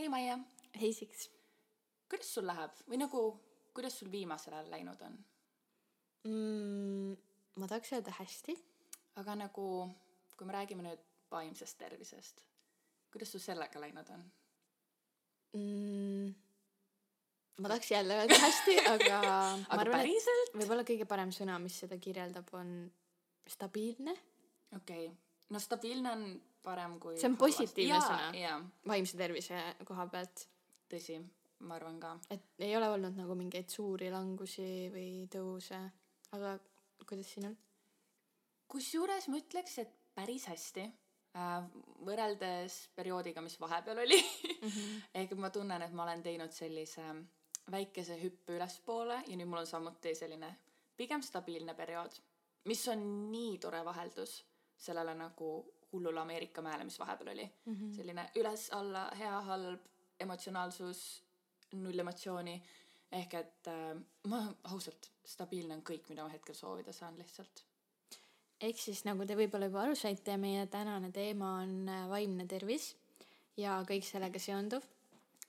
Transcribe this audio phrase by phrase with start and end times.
[0.00, 0.38] hei Maie,
[0.80, 1.28] Heisiks
[2.08, 3.22] kuidas sul läheb või nagu,
[3.76, 5.16] kuidas sul viimasel ajal läinud on?
[6.24, 7.10] mm,.
[7.60, 8.56] ma tahaks öelda hästi.
[9.20, 9.66] aga nagu,
[10.36, 12.40] kui me räägime nüüd vaimsest tervisest,
[13.12, 14.24] kuidas sul sellega läinud on
[15.60, 16.34] mm,?
[17.60, 20.54] ma tahaks jälle öelda hästi, aga aga arvan, päriselt?
[20.56, 22.88] võib-olla kõige parem sõna, mis seda kirjeldab, on
[23.48, 24.16] stabiilne.
[24.80, 25.18] okei okay.,
[25.52, 26.30] no stabiilne on
[26.62, 28.54] parem kui See on positiivne sõna.
[28.88, 30.46] vaimse tervise koha pealt,
[30.90, 31.18] tõsi,
[31.66, 32.14] ma arvan ka.
[32.30, 35.80] et ei ole olnud nagu mingeid suuri langusi või tõuse,
[36.36, 36.58] aga
[37.06, 37.56] kuidas siin on?
[38.70, 41.58] kusjuures ma ütleks, et päris hästi äh,
[42.06, 44.20] võrreldes perioodiga, mis vahepeal oli
[44.60, 45.02] Mm -hmm.
[45.20, 47.02] ehk ma tunnen, et ma olen teinud sellise
[47.70, 50.50] väikese hüppe ülespoole ja nüüd mul on samuti selline
[50.96, 52.12] pigem stabiilne periood,
[52.64, 54.44] mis on nii tore vaheldus
[54.76, 55.48] sellele nagu
[55.92, 57.96] hullule Ameerika mäele, mis vahepeal oli Mm -hmm.
[57.96, 59.80] selline üles-alla, hea-halb,
[60.20, 61.22] emotsionaalsus,
[61.72, 62.62] null emotsiooni.
[63.12, 67.64] ehk et äh, ma ausalt, stabiilne on kõik, mida ma hetkel soovida saan lihtsalt.
[68.60, 72.96] ehk siis nagu te võib-olla juba aru saite, meie tänane teema on äh, vaimne tervis
[73.56, 74.82] ja kõik sellega seonduv.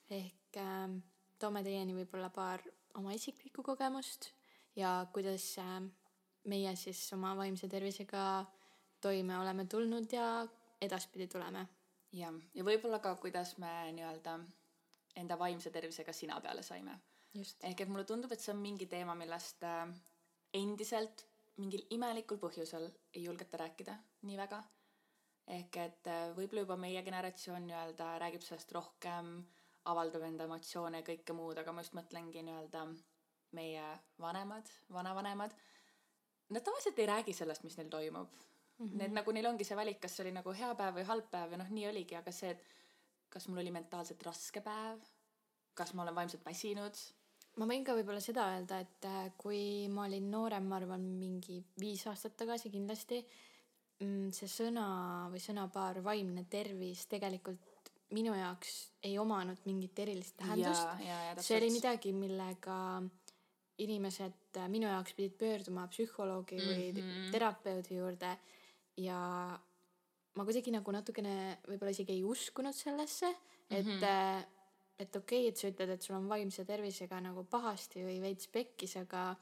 [0.10, 0.98] ehk ähm,
[1.40, 2.62] toome teieni võib-olla paar
[2.96, 4.32] oma isiklikku kogemust
[4.76, 5.82] ja kuidas äh,
[6.44, 8.46] meie siis oma vaimse tervisega
[9.02, 10.48] toime oleme tulnud ja
[10.82, 11.68] edaspidi tuleme.
[12.14, 14.36] jah, ja võib-olla ka, kuidas me nii-öelda
[15.22, 17.00] enda vaimse tervisega sina peale saime.
[17.64, 19.88] ehk et mulle tundub, et see on mingi teema, millest äh,
[20.54, 21.26] endiselt
[21.58, 24.62] mingil imelikul põhjusel ei julgeta rääkida nii väga.
[25.48, 29.34] ehk et äh, võib-olla juba meie generatsioon nii-öelda räägib sellest rohkem,
[29.86, 32.86] avaldab enda emotsioone ja kõike muud, aga ma just mõtlengi nii-öelda
[33.58, 33.88] meie
[34.20, 35.56] vanemad, vanavanemad.
[36.52, 38.51] Nad tavaliselt ei räägi sellest, mis neil toimub
[38.82, 38.90] mm.
[38.90, 38.98] -hmm.
[38.98, 41.52] Need nagu neil ongi see valik, kas see oli nagu hea päev või halb päev
[41.52, 42.64] ja noh, nii oligi, aga see, et
[43.30, 45.00] kas mul oli mentaalselt raske päev,
[45.74, 46.98] kas ma olen vaimselt väsinud
[47.60, 51.64] ma võin ka võib-olla seda öelda, et äh, kui ma olin noorem, ma arvan mingi
[51.80, 53.24] viis aastat tagasi kindlasti,
[54.34, 54.86] see sõna
[55.30, 58.72] või sõnapaar vaimne tervis tegelikult minu jaoks
[59.08, 61.44] ei omanud mingit erilist tähendust.
[61.46, 62.78] see oli midagi, millega
[63.82, 66.74] inimesed äh, minu jaoks pidid pöörduma psühholoogi mm -hmm.
[66.74, 67.32] või Mhm.
[67.32, 68.38] terapeudi juurde
[69.02, 69.20] ja
[70.36, 71.36] ma kuidagi nagu natukene
[71.68, 73.32] võib-olla isegi ei uskunud sellesse,
[73.70, 73.98] et mm.
[74.00, 74.46] -hmm.
[75.00, 78.48] et okei okay,, et sa ütled, et sul on vaimse tervisega nagu pahasti või veits
[78.48, 79.36] pekkis, aga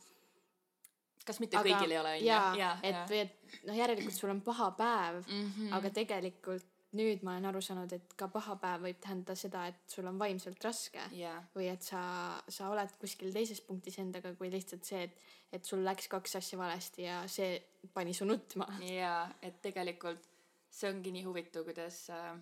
[1.26, 4.42] kas mitte aga kõigil ei ole onju jaa, et või et noh, järelikult sul on
[4.42, 5.48] paha päev mm.
[5.56, 5.74] -hmm.
[5.78, 9.94] aga tegelikult nüüd ma olen aru saanud, et ka paha päev võib tähendada seda, et
[9.94, 12.02] sul on vaimselt raske jaa või et sa,
[12.50, 16.58] sa oled kuskil teises punktis endaga, kui lihtsalt see, et, et sul läks kaks asja
[16.58, 17.60] valesti ja see
[17.94, 18.68] pani su nutma.
[18.84, 20.28] jaa et tegelikult
[20.70, 22.34] see ongi nii huvitav kuidas äh,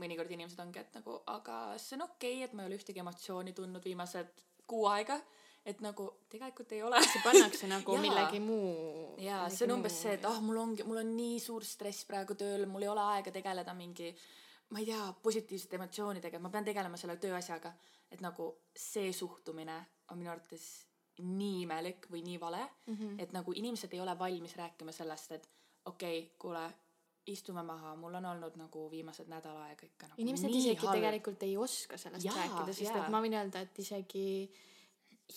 [0.00, 3.02] mõnikord inimesed ongi et nagu aga see on okei okay, et ma ei ole ühtegi
[3.04, 5.20] emotsiooni tundnud viimased kuu aega
[5.64, 8.04] et nagu tegelikult ei ole see pannakse nagu Jaa.
[8.04, 9.16] millegi muu.
[9.24, 12.36] jaa see on umbes see et ah mul ongi mul on nii suur stress praegu
[12.40, 14.10] tööl mul ei ole aega tegeleda mingi
[14.74, 17.72] ma ei tea positiivsete emotsioonidega ma pean tegelema selle tööasjaga
[18.10, 19.78] et nagu see suhtumine
[20.10, 20.66] on minu arvates
[21.22, 23.20] nii imelik või nii vale mm -hmm.
[23.22, 25.48] et nagu inimesed ei ole valmis rääkima sellest et
[25.84, 26.64] okei okay, kuule
[27.26, 30.98] istume maha mul on olnud nagu viimased nädal aega ikka nagu inimesed isegi halb.
[30.98, 33.04] tegelikult ei oska sellest Jaa, rääkida, sest jaa.
[33.04, 34.24] et ma võin öelda, et isegi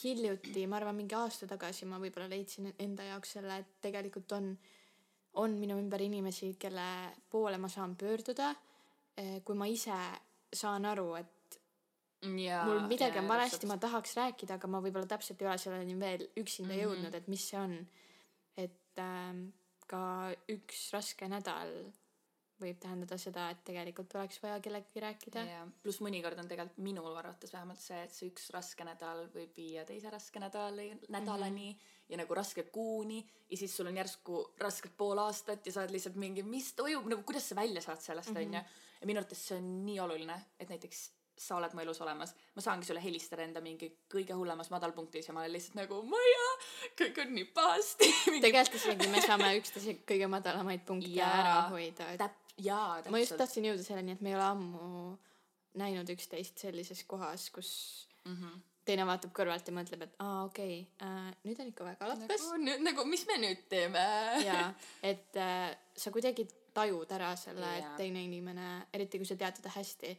[0.03, 4.51] hiljuti, ma arvan, mingi aasta tagasi ma võib-olla leidsin enda jaoks selle, et tegelikult on,
[5.39, 6.87] on minu ümber inimesi, kelle
[7.31, 8.51] poole ma saan pöörduda,
[9.45, 9.95] kui ma ise
[10.53, 11.31] saan aru, et
[12.21, 15.57] Jaa, mul midagi jaa, on valesti, ma tahaks rääkida, aga ma võib-olla täpselt ei ole
[15.61, 16.81] selleni veel üksinda mm Mhm.
[16.81, 16.83] -hmm.
[16.83, 17.87] jõudnud, et mis see on.
[18.57, 19.49] et ähm,
[19.87, 21.93] ka üks raske nädal
[22.57, 25.43] võib tähendada seda, et tegelikult oleks vaja kellegagi rääkida.
[25.83, 29.85] pluss mõnikord on tegelikult minul arvates vähemalt see, et see üks raske nädal võib viia
[29.85, 32.09] teise raske nädali, nädalani mm -hmm.
[32.09, 35.91] ja nagu raske kuuni ja siis sul on järsku rasked pool aastat ja sa oled
[35.91, 38.53] lihtsalt mingi, mis toimub, nagu kuidas sa välja saad sellest, onju.
[39.01, 42.63] ja minu arvates see on nii oluline, et näiteks sa oled mu elus olemas, ma
[42.65, 46.47] saangi sulle helistada enda mingi kõige hullemas madalpunktis ja ma olen lihtsalt nagu Maia,
[46.99, 48.09] kõik on nii pahasti
[48.45, 51.29] tegelikult isegi me saame üksteise kõige madalamaid punkte Jaa.
[51.41, 53.13] ära hoida, et täp-, jaa, täpselt.
[53.13, 54.89] ma just tahtsin jõuda selleni, et me ei ole ammu
[55.77, 57.71] näinud üksteist sellises kohas, kus
[58.25, 58.59] mm -hmm.
[58.85, 62.47] teine vaatab kõrvalt ja mõtleb, et aa okei okay, äh,, nüüd on ikka väga lappes
[62.51, 64.05] nagu nagu, mis me nüüd teeme
[64.49, 64.73] ja
[65.03, 67.95] et äh, sa kuidagi tajud ära selle, et Jaa.
[67.97, 70.17] teine inimene, eriti kui sa tead teda hästi,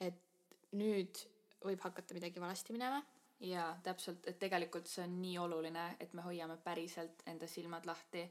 [0.00, 0.22] et
[0.72, 1.20] nüüd
[1.64, 3.02] võib hakata midagi valesti minema.
[3.40, 8.22] jaa, täpselt, et tegelikult see on nii oluline, et me hoiame päriselt enda silmad lahti.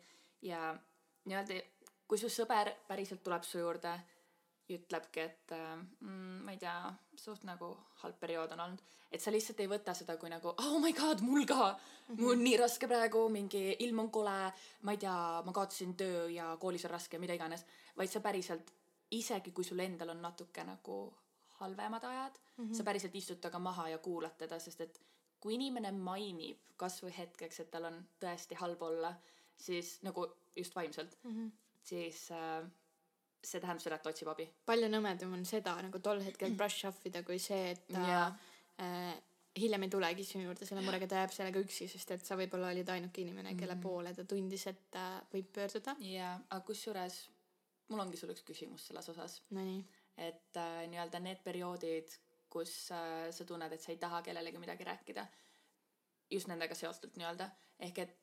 [0.42, 0.72] Ja
[1.30, 1.60] nii-öelda,
[2.08, 3.94] kui su sõber päriselt tuleb su juurde,
[4.74, 6.90] ütlebki, et mm, ma ei tea,
[7.22, 7.70] suht nagu
[8.02, 8.82] halb periood on olnud,
[9.14, 11.76] et sa lihtsalt ei võta seda kui nagu oh my god, mul ka!
[12.16, 14.34] Mul on nii raske praegu, mingi ilm on kole,
[14.86, 17.66] ma ei tea, ma kaotasin töö ja koolis on raske, mida iganes,
[17.98, 18.74] vaid sa päriselt,
[19.14, 20.98] isegi kui sul endal on natuke nagu
[21.60, 22.74] halvemad ajad mm, -hmm.
[22.78, 25.02] sa päriselt istud temaga maha ja kuulad teda, sest et
[25.40, 29.14] kui inimene mainib kasvõi hetkeks, et tal on tõesti halb olla,
[29.58, 30.26] siis nagu
[30.56, 31.52] just vaimselt mm, -hmm.
[31.84, 32.66] siis äh,
[33.44, 34.50] see tähendab seda, et ta otsib abi.
[34.66, 38.36] palju nõmedam on seda nagu tol hetkel brush off ida, kui see, et ta yeah.
[38.80, 39.16] äh,
[39.60, 42.74] hiljem ei tulegi sinu juurde selle murega, ta jääb sellega üksi, sest et sa võib-olla
[42.74, 43.84] olid ainuke inimene, kelle mm -hmm.
[43.84, 45.96] poole ta tundis, et ta võib pöörduda.
[46.00, 47.22] jaa, aga kusjuures
[47.88, 49.42] mul ongi sulle üks küsimus selles osas.
[49.50, 49.84] Nonii.
[50.18, 52.14] Et äh, nii-öelda need perioodid,
[52.50, 55.26] kus äh, sa tunned, et sa ei taha kellelegi midagi rääkida,
[56.32, 57.50] just nendega seotult nii-öelda,
[57.88, 58.16] ehk et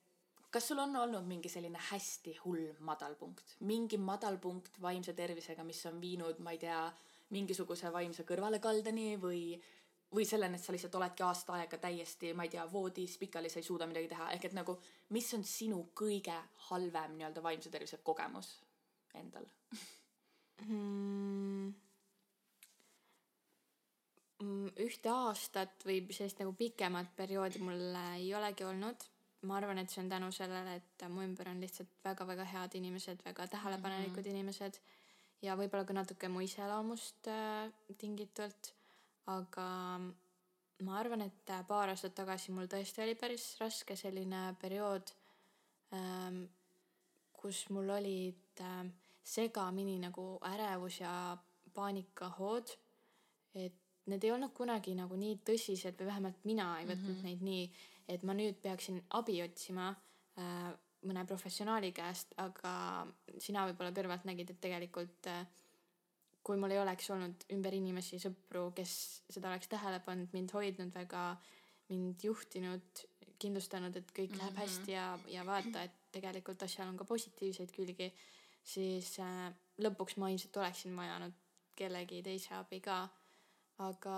[0.52, 6.00] kas sul on olnud mingi selline hästi hull madalpunkt, mingi madalpunkt vaimse tervisega, mis on
[6.00, 6.80] viinud, ma ei tea,
[7.32, 9.44] mingisuguse vaimse kõrvalekaldeni või,
[10.12, 13.62] või selleni, et sa lihtsalt oledki aasta aega täiesti, ma ei tea, voodis pikali, sa
[13.62, 14.76] ei suuda midagi teha, ehk et nagu,
[15.16, 16.36] mis on sinu kõige
[16.68, 18.58] halvem nii-öelda vaimse tervise kogemus
[19.16, 19.48] endal?
[24.82, 29.04] ühte aastat või sellist nagu pikemat perioodi mul ei olegi olnud
[29.48, 33.22] ma arvan, et see on tänu sellele, et mu ümber on lihtsalt väga-väga head inimesed,
[33.24, 34.34] väga tähelepanelikud mm -hmm.
[34.34, 34.78] inimesed
[35.42, 38.74] ja võib-olla ka natuke mu iseloomust äh, tingitult.
[39.26, 40.00] aga
[40.82, 45.12] ma arvan, et äh, paar aastat tagasi mul tõesti oli päris raske selline periood
[45.94, 46.44] ähm,,
[47.32, 48.86] kus mul olid äh,
[49.22, 51.36] segamini nagu ärevus ja
[51.74, 52.76] paanikahood.
[53.54, 53.74] et
[54.06, 57.24] need ei olnud kunagi nagu nii tõsised või vähemalt mina ei võtnud mm -hmm.
[57.24, 57.72] neid nii
[58.08, 59.90] et ma nüüd peaksin abi otsima
[60.38, 60.72] äh,
[61.02, 63.06] mõne professionaali käest, aga
[63.38, 65.46] sina võib-olla kõrvalt nägid, et tegelikult äh,
[66.42, 68.92] kui mul ei oleks olnud ümber inimesi, sõpru, kes
[69.30, 71.24] seda oleks tähele pannud, mind hoidnud väga,
[71.90, 73.02] mind juhtinud,
[73.42, 74.62] kindlustanud, et kõik läheb mm -hmm.
[74.62, 78.12] hästi ja, ja vaata, et tegelikult asjal on ka positiivseid külgi,
[78.62, 81.38] siis äh, lõpuks ma ilmselt oleksin vajanud
[81.76, 83.02] kellegi teise abi ka.
[83.82, 84.16] aga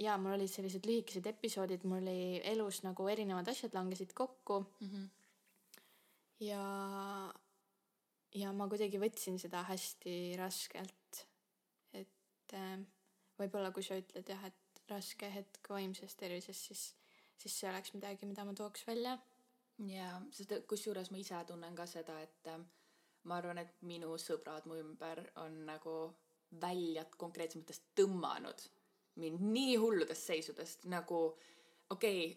[0.00, 4.90] jaa, mul olid sellised lühikesed episoodid, mul oli elus nagu erinevad asjad langesid kokku mm.
[4.90, 5.08] -hmm.
[6.46, 6.64] ja,
[8.34, 11.26] ja ma kuidagi võtsin seda hästi raskelt.
[11.92, 12.78] et äh,
[13.38, 16.94] võib-olla, kui sa ütled jah, et raske hetk vaimses tervises, siis,
[17.38, 19.18] siis see oleks midagi, mida ma tooks välja.
[19.78, 22.60] jaa, sest kusjuures ma ise tunnen ka seda, et äh,
[23.24, 25.98] ma arvan, et minu sõbrad mu ümber on nagu
[26.60, 28.66] väljad konkreetses mõttes tõmmanud
[29.22, 31.20] mind nii hulludest seisudest nagu
[31.90, 32.32] okei okay,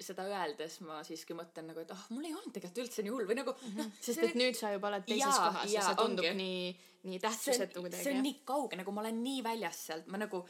[0.00, 3.12] seda öeldes ma siiski mõtlen nagu, et ah oh,, mul ei olnud tegelikult üldse nii
[3.12, 3.72] hull või nagu mm.
[3.76, 3.96] -hmm.
[4.06, 6.36] sest et nüüd sa juba oled teises jaa, kohas ja see tundub ongi.
[6.40, 6.68] nii,
[7.10, 8.04] nii tähtsusetu kuidagi.
[8.04, 10.42] see on nii kauge, nagu ma olen nii väljas sealt, ma nagu,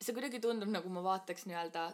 [0.00, 1.86] see kuidagi tundub nagu ma vaataks nii-öelda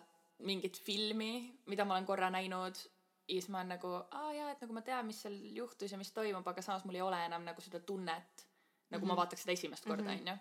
[0.49, 1.33] mingit filmi,
[1.67, 2.81] mida ma olen korra näinud
[3.29, 5.99] ja siis ma olen nagu, aa jaa, et nagu ma tean, mis seal juhtus ja
[5.99, 9.07] mis toimub, aga samas mul ei ole enam nagu seda tunnet, nagu mm -hmm.
[9.07, 9.21] ma mhm.
[9.21, 10.21] vaataks seda esimest korda, mhm.
[10.21, 10.39] onju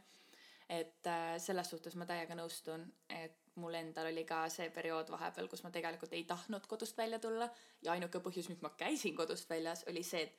[0.70, 5.48] et äh, selles suhtes ma täiega nõustun, et mul endal oli ka see periood vahepeal,
[5.48, 7.48] kus ma tegelikult ei tahtnud kodust välja tulla
[7.82, 10.36] ja ainuke põhjus, miks ma käisin kodust väljas, oli see, et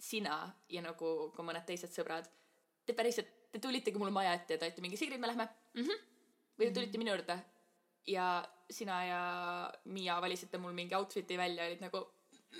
[0.00, 2.30] sina ja nagu ka mõned teised sõbrad,
[2.86, 5.82] te päriselt, te tulitegi mulle maja ette ja te olite mingi, Sigrid, me lähme mm.
[5.82, 6.06] -hmm.
[6.58, 6.98] või te tulite mm -hmm.
[7.04, 7.38] minu juurde
[8.06, 8.26] ja
[8.70, 9.22] sina ja
[9.84, 12.04] Miia valisite mul mingi outfit'i välja, olid nagu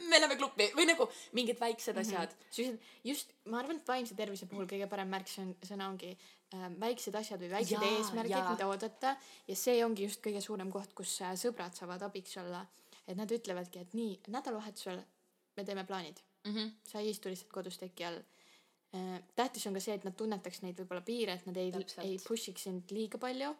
[0.08, 2.38] me läheme klubi või nagu mingid väiksed asjad mm.
[2.38, 2.54] -hmm.
[2.56, 7.42] sellised just, ma arvan, et vaimse tervise puhul kõige parem märksõna ongi äh, väiksed asjad
[7.44, 9.16] või väiksed jaa, eesmärgid, mida oodata
[9.48, 12.66] ja see ongi just kõige suurem koht, kus äh, sõbrad saavad abiks olla.
[13.06, 15.02] et nad ütlevadki, et nii, nädalavahetusel
[15.56, 16.54] me teeme plaanid mm.
[16.54, 16.70] -hmm.
[16.82, 18.18] sa ei istu lihtsalt kodus teki all
[18.94, 19.22] äh,.
[19.36, 21.72] tähtis on ka see, et nad tunnetaks neid võib-olla piire, et nad ei,
[22.02, 23.56] ei push'iks sind liiga palju.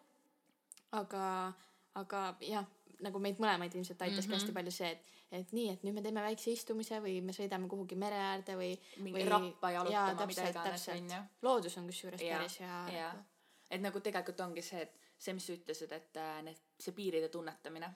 [0.93, 1.53] aga,
[2.01, 2.67] aga jah
[3.05, 4.41] nagu meid mõlemaid ilmselt aitaski mm -hmm.
[4.41, 7.69] hästi palju see, et, et nii, et nüüd me teeme väikse istumise või me sõidame
[7.69, 8.73] kuhugi mere äärde või.
[8.99, 11.23] mingi või, rappa jalutama, mida iganes onju.
[11.43, 12.83] loodus on kusjuures päris hea.
[12.91, 13.25] Nagu.
[13.71, 17.29] et nagu tegelikult ongi see, et see, mis sa ütlesid, et äh, need, see piiride
[17.29, 17.91] tunnetamine,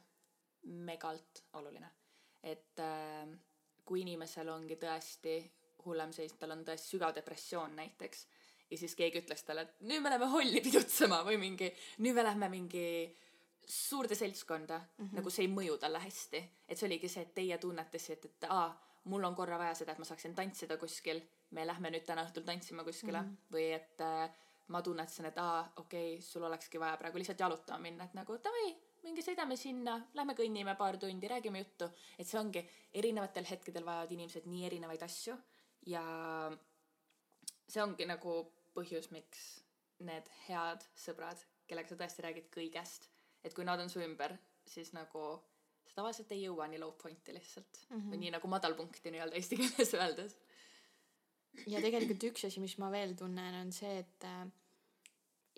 [0.63, 1.91] megalt oluline.
[2.43, 3.29] et äh,
[3.85, 5.39] kui inimesel ongi tõesti
[5.85, 8.27] hullem seis, tal on tõesti sügav depressioon näiteks
[8.71, 11.71] ja siis keegi ütleks talle, et nüüd me läheme holli pidutsema või mingi,
[12.05, 12.85] nüüd me lähme mingi
[13.69, 15.17] suurde seltskonda mm, -hmm.
[15.17, 16.45] nagu see ei mõju talle hästi.
[16.69, 18.69] et see oligi see, et teie tunnetasite, et aa,
[19.05, 21.21] mul on korra vaja seda, et ma saaksin tantsida kuskil,
[21.51, 23.29] me lähme nüüd täna õhtul tantsima kuskile mm.
[23.29, 23.55] -hmm.
[23.55, 24.31] või et äh,
[24.69, 28.39] ma tunnetasin, et aa, okei okay,, sul olekski vaja praegu lihtsalt jalutama minna, et nagu
[28.45, 31.91] davai, minge sõidame sinna, lähme kõnnime paar tundi, räägime juttu.
[32.19, 35.37] et see ongi, erinevatel hetkedel vajavad inimesed nii erinevaid asju
[35.87, 36.03] ja
[37.69, 38.41] see ongi nagu
[38.75, 39.63] põhjus, miks
[39.99, 43.09] need head sõbrad, kellega sa tõesti räägid kõigest,
[43.49, 44.37] et kui nad on su ümber,
[44.69, 45.25] siis nagu
[45.89, 47.97] sa tavaliselt ei jõua nii low point'i lihtsalt mm.
[47.97, 48.13] -hmm.
[48.13, 50.37] või nii nagu madalpunkti nii-öelda eesti keeles öeldes.
[51.67, 54.47] ja tegelikult üks asi, mis ma veel tunnen, on see, et äh,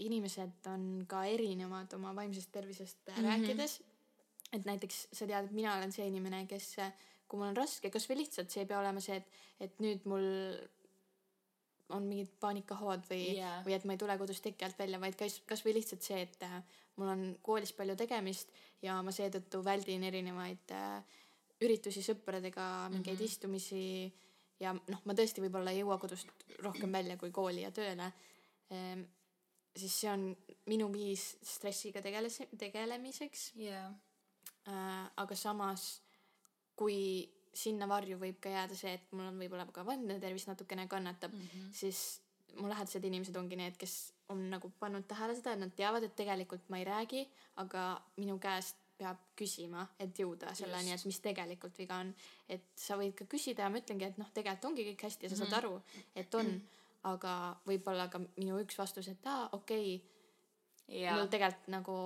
[0.01, 3.21] inimesed on ka erinevad oma vaimsest tervisest mm Mhm.
[3.21, 3.31] -hmm.
[3.31, 3.81] rääkides.
[4.53, 6.77] et näiteks sa tead, et mina olen see inimene, kes,
[7.29, 9.27] kui mul on raske, kasvõi lihtsalt see ei pea olema see, et,
[9.61, 10.25] et nüüd mul
[11.97, 15.17] on mingid paanikahood või yeah., või et ma ei tule kodust teki alt välja, vaid
[15.19, 16.61] kas, kasvõi lihtsalt see, et äh,
[16.97, 21.21] mul on koolis palju tegemist ja ma seetõttu väldin erinevaid äh,
[21.61, 23.31] üritusi sõpradega, mingeid mm -hmm.
[23.33, 23.85] istumisi
[24.61, 26.29] ja noh, ma tõesti võib-olla ei jõua kodust
[26.65, 28.13] rohkem välja kui kooli ja tööle
[28.71, 29.03] ehm,.
[29.77, 33.89] siis see on minu viis stressiga tegeles-, tegelemiseks jaa.
[34.69, 35.11] äh,.
[35.17, 36.03] aga samas,
[36.77, 40.87] kui sinna varju võib ka jääda see, et mul on võib-olla ka vaimne tervis natukene
[40.89, 41.73] kannatab mm, -hmm.
[41.73, 42.21] siis
[42.59, 46.15] mu lähedased inimesed ongi need, kes on nagu pannud tähele seda, et nad teavad, et
[46.17, 47.25] tegelikult ma ei räägi,
[47.63, 47.85] aga
[48.17, 52.13] minu käest peab küsima, et jõuda selleni, et mis tegelikult viga on.
[52.49, 55.31] et sa võid ka küsida ja ma ütlengi, et noh, tegelikult ongi kõik hästi ja
[55.33, 55.81] sa saad aru,
[56.15, 56.51] et on,
[57.09, 57.35] aga
[57.67, 61.31] võib-olla ka minu üks vastus, et aa, okei okay,, mul.
[61.33, 61.97] tegelikult nagu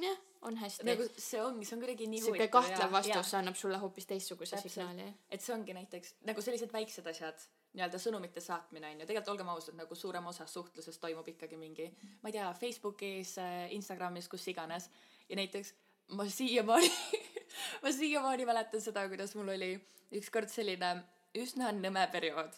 [0.00, 3.56] jah, on hästi nagu see ongi, see on kuidagi nii sihuke huvitav kahtlev vastus annab
[3.58, 4.74] sulle hoopis teistsuguse Täpselt.
[4.74, 5.08] signaali.
[5.30, 7.42] et see ongi näiteks nagu sellised väiksed asjad,
[7.74, 11.90] nii-öelda sõnumite saatmine on ju, tegelikult olgem ausad, nagu suurem osa suhtlusest toimub ikkagi mingi,
[12.22, 13.34] ma ei tea, Facebookis,
[13.76, 14.88] Instagramis, kus iganes.
[15.28, 15.74] ja näiteks
[16.18, 16.90] ma siiamaani,
[17.82, 19.74] ma siiamaani mäletan seda, kuidas mul oli
[20.18, 20.94] ükskord selline
[21.38, 22.54] üsna nõme periood.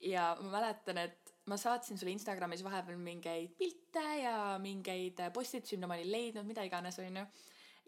[0.00, 5.90] ja ma mäletan, et ma saatsin sulle Instagramis vahepeal mingeid pilte ja mingeid postitusi, mida
[5.90, 7.24] ma olin leidnud, mida iganes, onju.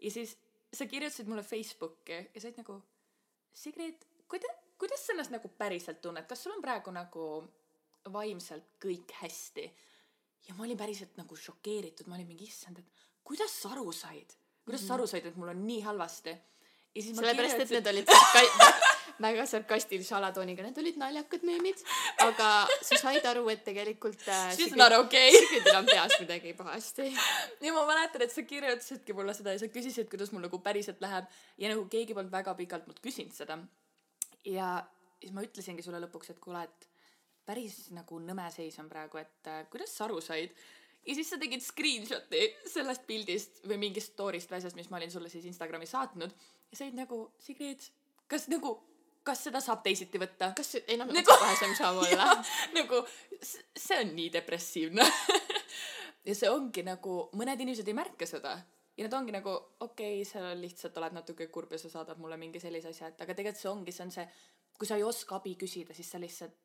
[0.03, 0.35] ja siis
[0.73, 2.79] sa kirjutasid mulle Facebooki ja sa olid nagu
[3.53, 7.25] Sigrid, kuida-, kuidas sa ennast nagu päriselt tunned, kas sul on praegu nagu
[8.13, 9.67] vaimselt kõik hästi?
[10.47, 14.33] ja ma olin päriselt nagu šokeeritud, ma olin mingi issand, et kuidas sa aru said,
[14.65, 14.87] kuidas mm -hmm.
[14.87, 16.33] sa aru said, et mul on nii halvasti?
[16.95, 18.91] Ja siis ma sellepärast, et need olid sarka-
[19.23, 21.81] väga sarkastilise alatooniga, need olid naljakad meemid,
[22.25, 22.49] aga
[22.85, 25.33] sa said aru, et tegelikult äh, She's not okay.
[25.35, 27.09] Sigridil on peas midagi pahasti.
[27.65, 31.01] ja ma mäletan, et sa kirjutasidki mulle seda ja sa küsisid, kuidas mul nagu päriselt
[31.03, 31.29] läheb
[31.61, 33.59] ja nagu keegi polnud väga pikalt mult küsinud seda.
[34.49, 34.75] ja
[35.21, 36.89] siis ma ütlesingi sulle lõpuks, et kuule, et
[37.47, 40.57] päris nagu nõme seis on praegu, et äh, kuidas sa aru said.
[41.05, 45.11] ja siis sa tegid screenshot'i sellest pildist või mingist story'st või asjast, mis ma olin
[45.13, 46.33] sulle siis Instagrami saatnud
[46.73, 47.85] ja sa olid nagu, Sigrid,
[48.27, 48.73] kas nagu,
[49.23, 50.51] kas seda saab teisiti võtta?
[50.57, 52.31] kas see enam Nagu- otsepahasem saab olla?
[52.77, 53.03] nagu
[53.39, 55.05] see on nii depressiivne
[56.27, 58.57] ja see ongi nagu mõned inimesed ei märka seda
[58.97, 59.53] ja nad ongi nagu
[59.85, 63.23] okei okay, sa lihtsalt oled natuke kurb ja sa saadad mulle mingi sellise asja et
[63.25, 64.27] aga tegelikult see ongi see on see
[64.77, 66.57] kui sa ei oska abi küsida siis sa lihtsalt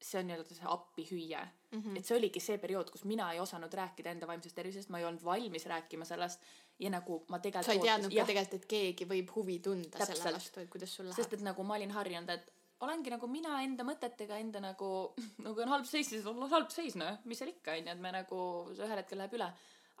[0.00, 1.98] see on nii-öelda see appihüüe mm -hmm.
[1.98, 5.04] et see oligi see periood kus mina ei osanud rääkida enda vaimsest tervisest ma ei
[5.04, 6.40] olnud valmis rääkima sellest
[6.80, 10.16] ja nagu ma tegelikult sa ei teadnud ka tegelikult, et keegi võib huvi tunda Täpselt.
[10.22, 11.38] selle vastu, et kuidas sul sest läheb.
[11.40, 12.52] et nagu ma olin harjunud, et
[12.86, 14.90] olengi nagu mina enda mõtetega enda nagu,
[15.44, 18.14] nagu on halb seis, siis on halb seis noh, mis seal ikka onju, et me
[18.16, 18.40] nagu
[18.72, 19.50] see ühel hetkel läheb üle.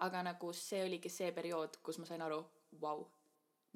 [0.00, 2.38] aga nagu see oligi see periood, kus ma sain aru,
[2.80, 3.02] vau,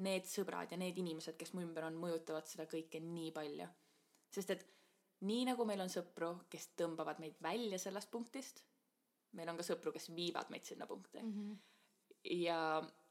[0.06, 3.66] need sõbrad ja need inimesed, kes mu ümber on, mõjutavad seda kõike nii palju.
[4.32, 4.64] sest et
[5.28, 8.64] nii nagu meil on sõpru, kes tõmbavad meid välja sellest punktist,
[9.36, 11.32] meil on ka sõpru, kes viivad meid sinna punkti mm.
[11.32, 11.73] -hmm.
[12.30, 12.58] Ja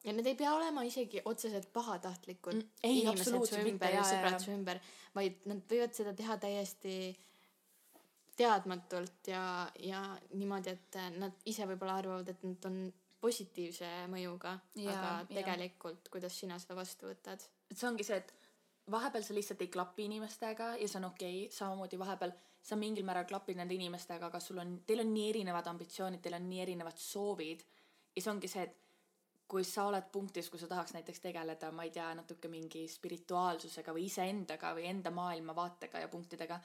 [0.03, 4.41] ja need ei pea olema isegi otseselt pahatahtlikud Mm, ei, inimesed su ümber ja sõbrad
[4.43, 4.81] su ümber,
[5.15, 6.95] vaid nad võivad seda teha täiesti
[8.35, 10.01] teadmatult ja, ja
[10.33, 12.79] niimoodi, et nad ise võib-olla arvavad, et nad on
[13.23, 17.45] positiivse mõjuga, aga tegelikult, kuidas sina seda vastu võtad.
[17.69, 18.33] et see ongi see, et
[18.91, 23.05] vahepeal sa lihtsalt ei klapi inimestega ja see on okei okay., samamoodi vahepeal sa mingil
[23.07, 26.61] määral klapid nende inimestega, aga sul on, teil on nii erinevad ambitsioonid, teil on nii
[26.65, 27.63] erinevad soovid
[28.15, 28.82] ja see ongi see, et
[29.53, 33.93] kui sa oled punktis, kus sa tahaks näiteks tegeleda, ma ei tea, natuke mingi spirituaalsusega
[33.93, 36.57] või iseendaga või enda maailmavaatega ja punktidega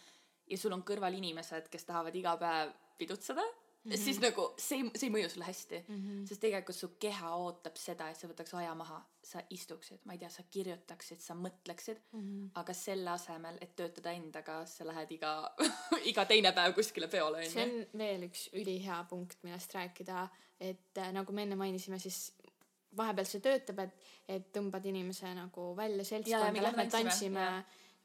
[0.48, 4.04] ja sul on kõrval inimesed, kes tahavad iga päev pidutseda mm, -hmm.
[4.04, 5.98] siis nagu see ei, see ei mõju sulle hästi mm.
[5.98, 6.26] -hmm.
[6.30, 10.18] sest tegelikult su keha ootab seda, et sa võtaks aja maha, sa istuksid, ma ei
[10.18, 12.50] tea, sa kirjutaksid, sa mõtleksid mm, -hmm.
[12.54, 15.54] aga selle asemel, et töötada endaga, sa lähed iga,
[16.10, 17.86] iga teine päev kuskile peole, see onju.
[17.92, 20.28] on veel üks ülihea punkt, millest rääkida,
[20.60, 22.32] et äh, nagu me enne mainisime, siis
[22.96, 27.46] vahepeal see töötab, et, et tõmbad inimese nagu välja seltskonda, lähme tantsime,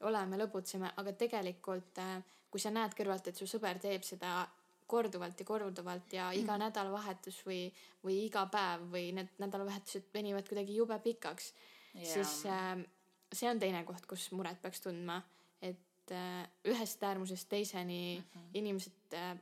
[0.04, 2.18] oleme, lõbutseme, aga tegelikult äh,
[2.54, 4.44] kui sa näed kõrvalt, et su sõber teeb seda
[4.86, 6.62] korduvalt ja korduvalt ja iga mm.
[6.66, 7.62] nädalavahetus või,
[8.04, 11.48] või iga päev või need nädalavahetused venivad kuidagi jube pikaks
[11.94, 12.04] Jaa.
[12.12, 12.76] siis äh,
[13.32, 15.18] see on teine koht, kus muret peaks tundma,
[15.64, 18.54] et äh, ühest äärmusest teiseni mm -hmm.
[18.60, 19.34] inimesed äh,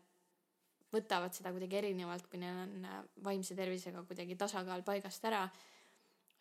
[0.93, 5.47] võtavad seda kuidagi erinevalt, kui neil on äh, vaimse tervisega kuidagi tasakaal paigast ära.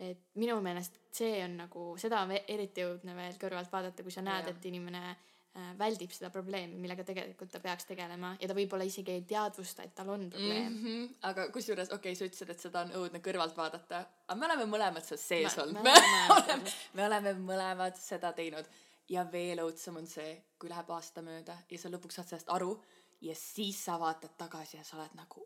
[0.01, 4.24] et minu meelest see on nagu, seda on eriti õudne veel kõrvalt vaadata, kui sa
[4.25, 8.88] näed, et inimene äh, väldib seda probleemi, millega tegelikult ta peaks tegelema ja ta võib-olla
[8.88, 10.77] isegi ei teadvusta, et tal on probleem mm..
[10.77, 10.86] mm.
[10.86, 11.17] -hmm.
[11.29, 14.65] aga kusjuures okei okay,, sa ütlesid, et seda on õudne kõrvalt vaadata, aga me oleme
[14.74, 16.00] mõlemad seal sees Me- olnud, me me
[16.38, 18.67] oleme oleme, me oleme mõlemad seda teinud
[19.12, 22.74] ja veel õudsem on see, kui läheb aasta mööda ja sa lõpuks saad sellest aru
[23.22, 25.44] ja siis sa vaatad tagasi ja sa oled nagu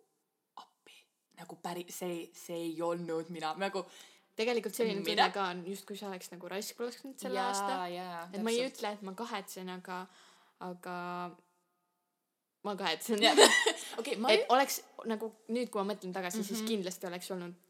[0.61, 0.97] appi,
[1.39, 3.85] nagu päris, see, see ei olnud mina, nagu
[4.35, 8.29] tegelikult selline tunne ka on, justkui sa oleks nagu raisk lasknud selle jaa, aasta.
[8.33, 8.77] et ma ei täpselt.
[8.77, 9.99] ütle, et ma kahetsen, aga,
[10.67, 10.95] aga
[12.65, 13.21] ma kahetsen.
[13.99, 16.47] okei, ma et oleks nagu nüüd, kui ma mõtlen tagasi mm, -hmm.
[16.47, 16.71] siis Mhm.
[16.73, 17.61] kindlasti oleks olnud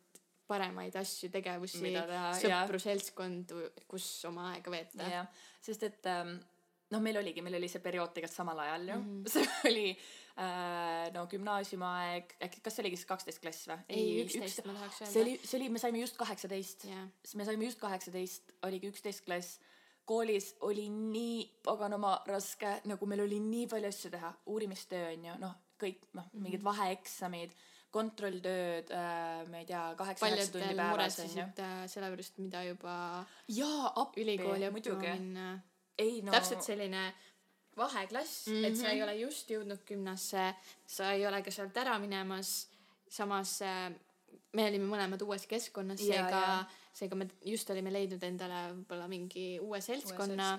[0.47, 1.81] paremaid asju, tegevusi,
[2.41, 5.27] sõpru, seltskondu, kus oma aega veeta.
[5.61, 6.37] sest et ähm,
[6.95, 9.23] noh, meil oligi, meil oli see periood tegelikult samal ajal ju mm, Mhm.
[9.23, 9.29] -hmm.
[9.33, 9.87] see oli
[10.37, 13.79] äh, no gümnaasiumiaeg, äkki, kas see oligi siis kaksteist klass või?
[13.89, 15.11] ei, üksteist ma tahaks öelda.
[15.13, 19.23] see oli, see oli, me saime just kaheksateist, jah, me saime just kaheksateist, oligi üksteist
[19.27, 19.59] klass.
[20.05, 25.37] koolis oli nii paganama raske, nagu meil oli nii palju asju teha, uurimistöö on ju,
[25.41, 26.65] noh, kõik noh, mingid Mhm.
[26.67, 27.55] vaheeksamid,
[27.95, 31.45] kontrolltööd äh,, ma ei tea, kaheksa-üheksa tundi päevas on ju.
[31.63, 34.25] äh, selle pärast, mida juba jaa, appi,
[34.75, 35.07] muidugi.
[35.97, 37.13] Ei no täpselt selline
[37.77, 38.65] vaheklass mm, -hmm.
[38.65, 38.91] et sa Mhm.
[38.91, 40.55] ei ole just jõudnud gümnasse,
[40.87, 42.67] sa ei ole ka sealt ära minemas,
[43.09, 43.91] samas äh,
[44.53, 49.81] me olime mõlemad uues keskkonnas, seega seega me just olime leidnud endale võib-olla mingi uue
[49.81, 50.57] seltskonna,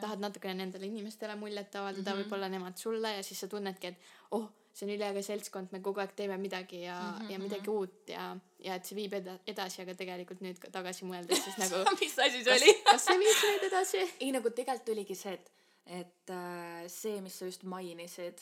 [0.00, 2.22] tahad natukene nendele inimestele muljet avaldada mm Mhm.
[2.22, 3.98] -hmm., võib-olla nemad sulle ja siis sa tunnedki, et
[4.30, 7.30] oh, see on üliäge seltskond, me kogu aeg teeme midagi ja mm, Mhm, -hmm.
[7.32, 8.24] ja midagi uut ja,
[8.60, 12.18] ja et see viib eda- edasi, aga tegelikult nüüd ka tagasi mõeldes siis nagu mis
[12.18, 12.74] asi see oli?
[12.90, 14.02] kas see viib meid edasi?
[14.26, 15.50] ei nagu tegelikult oligi see, et,
[15.86, 18.40] et äh, see, mis sa just mainisid,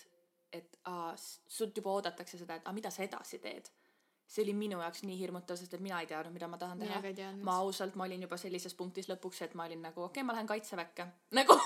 [0.53, 1.15] et aa,
[1.49, 3.71] sult juba oodatakse seda, et aa, mida sa edasi teed.
[4.27, 7.33] See oli minu jaoks nii hirmutav, sest et mina ei teadnud, mida ma tahan teha
[7.43, 10.33] ma ausalt, ma olin juba sellises punktis lõpuks, et ma olin nagu okei okay,, ma
[10.33, 11.07] lähen kaitseväkke.
[11.39, 11.57] nagu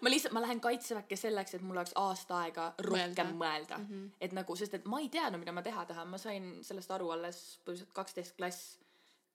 [0.00, 3.36] ma lihtsalt, ma lähen kaitseväkke selleks, et mul oleks aasta aega rohkem Mõelda.
[3.44, 3.94] mõelda, Mhm.
[3.94, 4.16] mõelda..
[4.20, 7.10] et nagu, sest et ma ei teadnud, mida ma teha tahan, ma sain sellest aru
[7.10, 8.78] alles põhimõtteliselt kaksteist klass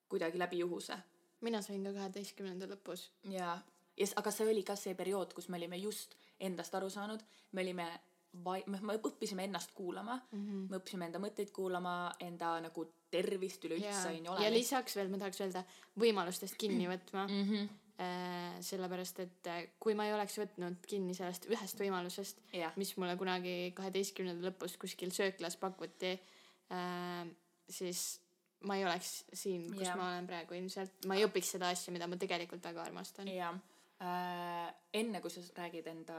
[0.09, 0.97] kuidagi läbi juhuse
[1.41, 3.09] mina sain ka kaheteistkümnenda lõpus.
[3.29, 3.61] jaa,
[3.97, 7.21] ja s- aga see oli ka see periood, kus me olime just endast aru saanud,
[7.51, 7.85] me olime
[8.43, 10.43] vai-, me, me õppisime ennast kuulama mm.
[10.43, 10.67] -hmm.
[10.71, 15.21] me õppisime enda mõtteid kuulama, enda nagu tervist üleüldse on ju ja lisaks veel ma
[15.21, 15.63] tahaks öelda
[16.01, 17.49] võimalustest kinni võtma mm.
[17.49, 18.61] -hmm.
[18.65, 22.43] sellepärast, et äh, kui ma ei oleks võtnud kinni sellest ühest võimalusest,
[22.75, 26.11] mis mulle kunagi kaheteistkümnenda lõpus kuskil sööklas pakuti
[26.71, 27.23] äh,,
[27.69, 28.19] siis
[28.65, 29.97] ma ei oleks siin, kus Jah.
[29.99, 33.29] ma olen praegu ilmselt, ma ei õpiks seda asja, mida ma tegelikult väga armastan.
[33.31, 33.57] jah.
[33.99, 36.15] Enne kui sa räägid enda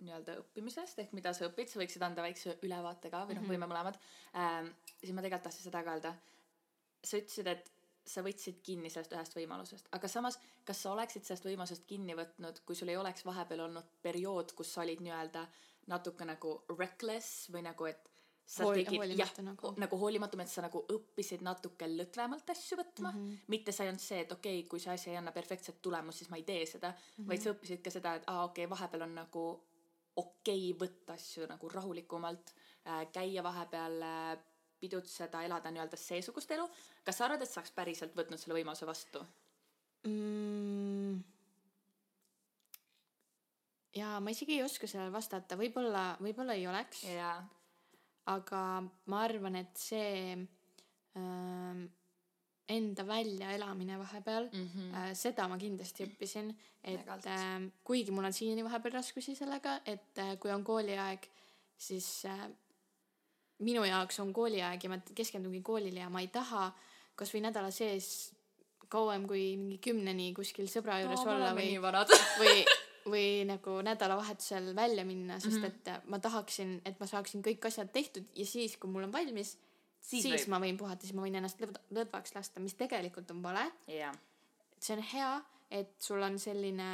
[0.00, 3.50] nii-öelda õppimisest ehk mida sa õpid, sa võiksid anda väikse ülevaate ka või noh, Mhm.
[3.50, 3.98] võime mõlemad
[4.34, 4.68] äh,.
[5.00, 6.14] siis ma tegelikult tahtsin seda ka öelda.
[7.06, 7.70] sa ütlesid, et
[8.06, 12.60] sa võtsid kinni sellest ühest võimalusest, aga samas, kas sa oleksid sellest võimalusest kinni võtnud,
[12.66, 15.46] kui sul ei oleks vahepeal olnud periood, kus sa olid nii-öelda
[15.86, 18.10] natuke nagu reckless või nagu, et
[18.46, 22.78] sa Hool- tegid, jah hoolimatu nagu., nagu hoolimatum, et sa nagu õppisid natuke lõdvemalt asju
[22.78, 23.22] võtma mm.
[23.22, 23.46] -hmm.
[23.54, 26.22] mitte see ei olnud see, et okei okay,, kui see asi ei anna perfektset tulemust,
[26.22, 27.28] siis ma ei tee seda mm, -hmm.
[27.30, 29.46] vaid sa õppisid ka seda, et aa okei okay,, vahepeal on nagu
[30.16, 32.54] okei okay võtta asju nagu rahulikumalt
[32.86, 34.38] äh,, käia vahepeal äh,
[34.80, 36.68] pidutseda, elada nii-öelda seesugust elu.
[37.04, 39.24] kas sa arvad, et sa oleks päriselt võtnud selle võimaluse vastu?
[40.06, 41.18] mm,.
[43.96, 47.40] jaa, ma isegi ei oska sellele vastata, võib-olla, võib-olla ei oleks jaa.
[48.32, 48.62] Aga
[49.06, 50.34] ma arvan, et see
[51.16, 51.86] ähm,
[52.68, 54.68] enda väljaelamine vahepeal mm.
[54.68, 54.94] -hmm.
[54.98, 60.18] äh, seda ma kindlasti õppisin, et äh, kuigi mul on siiani vahepeal raskusi sellega, et
[60.18, 61.28] äh, kui on kooliaeg,
[61.78, 62.48] siis äh,
[63.58, 66.72] minu jaoks on kooliaeg ja ma keskendungi koolile ja ma ei taha
[67.16, 68.32] kasvõi nädala sees
[68.92, 71.78] kauem kui mingi kümneni kuskil sõbra juures me olla või
[72.40, 72.58] või,
[73.06, 75.64] või nagu nädalavahetusel välja minna, sest Mhm.
[75.64, 79.12] et äh, ma tahaksin, et ma saaksin kõik asjad tehtud ja siis, kui mul on
[79.12, 79.56] valmis,
[80.06, 80.48] Siis siis, võib.
[80.48, 83.72] ma võin puhata, siis ma võin ennast lõdv- lõdvaks lasta, mis tegelikult on vale.
[83.88, 84.14] jah.
[84.78, 86.88] see on hea, et sul on selline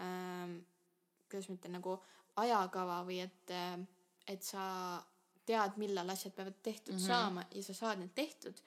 [0.00, 0.56] ähm,,
[1.30, 1.98] kuidas ma ütlen, nagu
[2.36, 3.50] ajakava või et,
[4.26, 5.02] et sa
[5.46, 6.98] tead, millal asjad peavad tehtud mm.
[7.00, 7.06] -hmm.
[7.06, 8.60] saama ja sa saad need tehtud.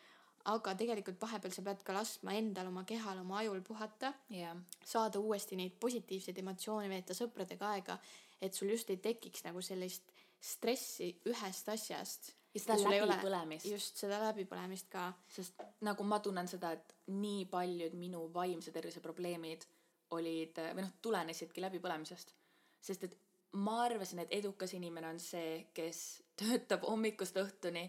[0.51, 4.57] Aga tegelikult vahepeal sa pead ka laskma endal oma kehal, oma ajul puhata jah.
[4.85, 7.97] saada uuesti neid positiivseid emotsioone, veeta sõpradega aega,
[8.41, 10.11] et sul just ei tekiks nagu sellist
[10.43, 12.33] stressi ühest asjast.
[12.53, 13.69] ja seda läbipõlemist.
[13.71, 15.11] just seda läbipõlemist ka.
[15.29, 19.65] sest nagu ma tunnen seda, et nii paljud minu vaimse tervise probleemid
[20.11, 22.35] olid või noh, tulenesidki läbipõlemisest.
[22.81, 23.17] sest et
[23.53, 27.85] ma arvasin, et edukas inimene on see, kes töötab hommikust õhtuni,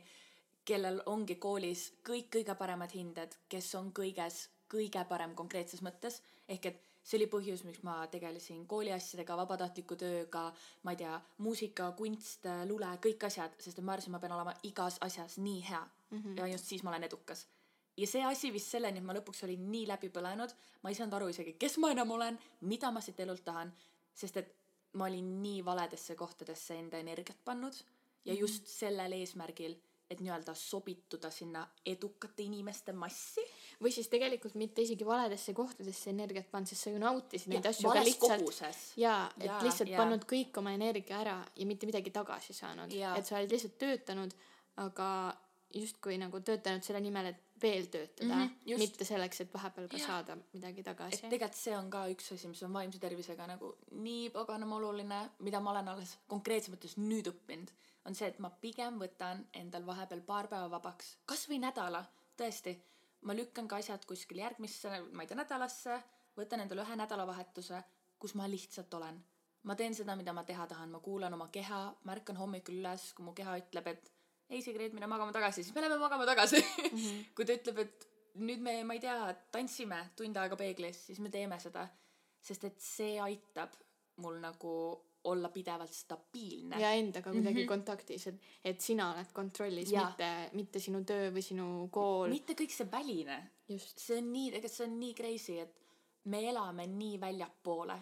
[0.65, 6.67] kellel ongi koolis kõik kõige paremad hinded, kes on kõiges kõige parem konkreetses mõttes, ehk
[6.71, 10.47] et see oli põhjus, miks ma tegelesin kooliasjadega, vabatahtliku tööga,
[10.83, 14.55] ma ei tea, muusika, kunst, lule, kõik asjad, sest et ma arvasin, ma pean olema
[14.65, 16.19] igas asjas nii hea mm.
[16.19, 16.39] -hmm.
[16.41, 17.47] ja just siis ma olen edukas.
[17.97, 21.15] ja see asi viis selleni, et ma lõpuks olin nii läbi põlenud, ma ei saanud
[21.15, 23.73] aru isegi, kes ma enam olen, mida ma siit elult tahan,
[24.15, 24.55] sest et
[24.93, 27.75] ma olin nii valedesse kohtadesse enda energiat pannud
[28.25, 28.41] ja mhm.
[28.41, 29.77] just sellel eesmärgil
[30.11, 33.45] et nii-öelda sobituda sinna edukate inimeste massi.
[33.83, 37.91] või siis tegelikult mitte isegi valedesse kohtadesse energiat pannud, sest sa ju nautisid neid asju
[37.91, 38.83] ka lihtsalt.
[39.01, 40.03] jaa, et ja, lihtsalt ja.
[40.03, 42.93] pannud kõik oma energia ära ja mitte midagi tagasi saanud.
[42.93, 44.37] et sa olid lihtsalt töötanud,
[44.85, 45.09] aga
[45.75, 49.97] justkui nagu töötanud selle nimel, et veel töötada mm, -hmm, mitte selleks, et vahepeal ka
[49.97, 50.07] ja.
[50.07, 51.17] saada midagi tagasi.
[51.17, 55.21] et tegelikult see on ka üks asi, mis on vaimse tervisega nagu nii paganama oluline,
[55.39, 57.73] mida ma olen alles konkreetses mõttes nüüd õppinud
[58.05, 62.05] on see, et ma pigem võtan endal vahepeal paar päeva vabaks, kasvõi nädala,
[62.39, 62.77] tõesti.
[63.25, 66.01] ma lükkan ka asjad kuskil järgmisse, ma ei tea, nädalasse,
[66.37, 67.83] võtan endale ühe nädalavahetuse,
[68.19, 69.23] kus ma lihtsalt olen.
[69.65, 73.25] ma teen seda, mida ma teha tahan, ma kuulan oma keha, märkan hommikul üles, kui
[73.25, 74.11] mu keha ütleb, et
[74.51, 76.99] ei, Sigrid, mine magama tagasi, siis me läheme magama tagasi mm.
[76.99, 77.25] -hmm.
[77.37, 81.31] kui ta ütleb, et nüüd me, ma ei tea, tantsime tund aega peeglis, siis me
[81.31, 81.89] teeme seda.
[82.45, 83.73] sest et see aitab
[84.21, 84.73] mul nagu
[85.25, 86.81] olla pidevalt stabiilne.
[86.81, 87.69] ja endaga kuidagi mm -hmm.
[87.69, 92.29] kontaktis, et, et sina oled kontrollis, mitte, mitte sinu töö või sinu kool.
[92.29, 93.39] mitte kõik see väline.
[93.97, 95.81] see on nii, ega see on nii crazy, et
[96.25, 97.99] me elame nii väljapoole.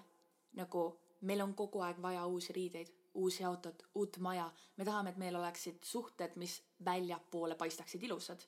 [0.52, 4.50] nagu meil on kogu aeg vaja uusi riideid, uusi autot, uut maja.
[4.76, 8.44] me tahame, et meil oleksid suhted, mis väljapoole paistaksid ilusad.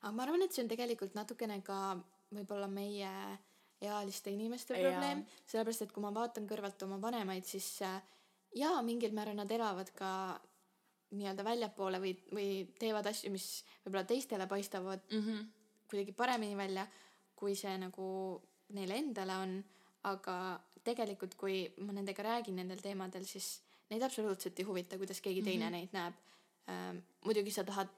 [0.00, 1.96] aga ma arvan, et see on tegelikult natukene ka
[2.34, 3.38] võib-olla meie
[3.80, 7.98] ealiste inimeste probleem, sellepärast et kui ma vaatan kõrvalt oma vanemaid, siis äh,
[8.56, 10.10] jaa, mingil määral nad elavad ka
[11.16, 12.48] nii-öelda väljapoole või, või
[12.80, 13.46] teevad asju, mis
[13.84, 15.44] võib-olla teistele paistavad mm -hmm.
[15.90, 16.86] kuidagi paremini välja,
[17.36, 18.08] kui see nagu
[18.74, 19.64] neile endale on,
[20.02, 20.36] aga
[20.84, 23.60] tegelikult, kui ma nendega räägin nendel teemadel, siis
[23.90, 25.76] neid absoluutselt ei huvita, kuidas keegi teine mm -hmm.
[25.76, 26.14] neid näeb
[26.68, 26.98] ähm,.
[27.24, 27.88] muidugi sa tahad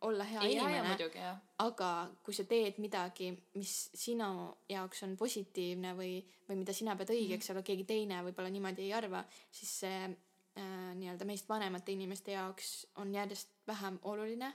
[0.00, 1.90] olla hea ei, inimene, aga
[2.24, 4.30] kui sa teed midagi, mis sinu
[4.70, 7.58] jaoks on positiivne või, või mida sina pead õigeks mm, -hmm.
[7.58, 12.86] aga keegi teine võib-olla niimoodi ei arva, siis see äh, nii-öelda meist vanemate inimeste jaoks
[13.02, 14.52] on järjest vähem oluline.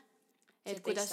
[0.66, 1.12] et kuidas,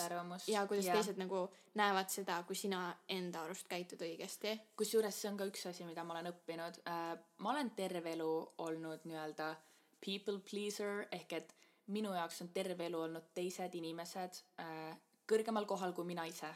[0.48, 0.94] ja kuidas ja.
[0.94, 4.59] teised nagu näevad seda, kui sina enda arust käitud õigesti.
[4.77, 7.18] kusjuures see on ka üks asi, mida ma olen õppinud äh,.
[7.38, 9.57] ma olen terve elu olnud nii-öelda
[10.01, 11.55] people pleaser ehk et
[11.87, 14.92] minu jaoks on terve elu olnud teised inimesed äh,
[15.29, 16.51] kõrgemal kohal kui mina ise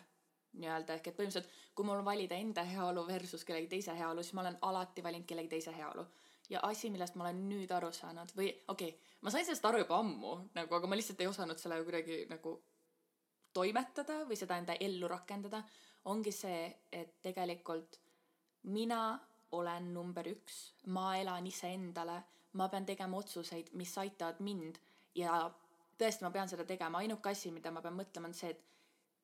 [0.57, 4.37] nii-öelda, ehk et põhimõtteliselt kui mul on valida enda heaolu versus kellegi teise heaolu, siis
[4.37, 6.07] ma olen alati valinud kellegi teise heaolu.
[6.51, 9.83] ja asi, millest ma olen nüüd aru saanud või okei okay,, ma sain sellest aru
[9.83, 12.55] juba ammu nagu, aga ma lihtsalt ei osanud selle kuidagi nagu
[13.53, 15.63] toimetada või seda enda ellu rakendada,
[16.13, 17.99] ongi see, et tegelikult
[18.71, 19.19] mina
[19.57, 20.59] olen number üks,
[20.95, 22.21] ma elan iseendale,
[22.59, 24.79] ma pean tegema otsuseid, mis aitavad mind
[25.17, 25.39] ja
[25.99, 28.65] tõesti, ma pean seda tegema, ainuke asi, mida ma pean mõtlema, on see, et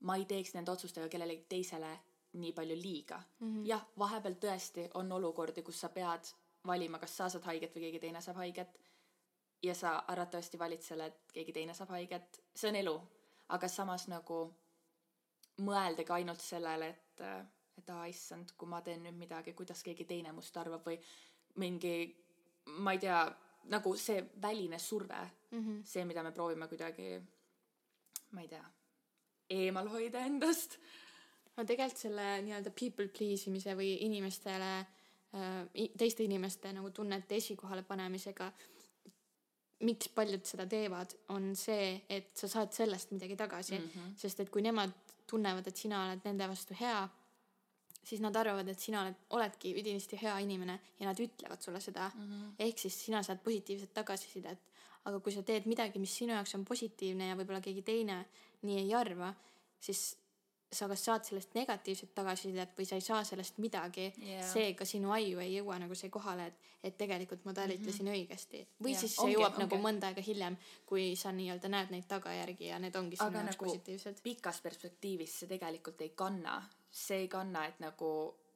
[0.09, 1.93] ma ei teeks nende otsustega kellelegi teisele
[2.33, 3.67] nii palju liiga mm -hmm..
[3.69, 6.33] jah, vahepeal tõesti on olukordi, kus sa pead
[6.67, 8.81] valima, kas sa saad haiget või keegi teine saab haiget.
[9.63, 13.01] ja sa arvatavasti valid selle, et keegi teine saab haiget, see on elu.
[13.49, 14.55] aga samas nagu
[15.61, 17.21] mõeldagi ainult sellele, et,
[17.79, 20.99] et aa, issand, kui ma teen nüüd midagi, kuidas keegi teine must arvab või
[21.57, 22.17] mingi,
[22.67, 23.37] ma ei tea
[23.71, 25.21] nagu see väline surve
[25.51, 25.85] mm, -hmm.
[25.85, 27.21] see, mida me proovime kuidagi,
[28.31, 28.65] ma ei tea,
[29.51, 30.79] eemal hoida endast.
[31.57, 37.83] no tegelikult selle nii-öelda people please imise või inimestele äh,, teiste inimeste nagu tunnete esikohale
[37.83, 38.53] panemisega,
[39.81, 44.15] miks paljud seda teevad, on see, et sa saad sellest midagi tagasi mm, -hmm.
[44.17, 44.91] sest et kui nemad
[45.27, 47.09] tunnevad, et sina oled nende vastu hea
[48.05, 52.11] siis nad arvavad, et sina oled, oledki üdinisti hea inimene ja nad ütlevad sulle seda
[52.15, 52.25] mm.
[52.31, 52.55] -hmm.
[52.59, 54.59] ehk siis sina saad positiivset tagasisidet.
[55.05, 58.25] aga kui sa teed midagi, mis sinu jaoks on positiivne ja võib-olla keegi teine
[58.63, 59.35] nii ei arva,
[59.81, 60.17] siis
[60.73, 64.45] sa kas saad sellest negatiivset tagasisidet või sa ei saa sellest midagi yeah..
[64.53, 68.21] seega sinu aju ei jõua nagu see kohale, et, et tegelikult ma talitasin mm -hmm.
[68.21, 68.67] õigesti.
[68.81, 69.01] või yeah.
[69.01, 69.65] siis see ongi, jõuab ongi.
[69.65, 73.51] nagu mõnda aega hiljem, kui sa nii-öelda näed neid tagajärgi ja need ongi sinu jaoks
[73.51, 74.23] nagu positiivsed.
[74.23, 76.63] pikas perspektiivis see tegelikult ei kanna
[76.93, 78.13] see ei kanna, et nagu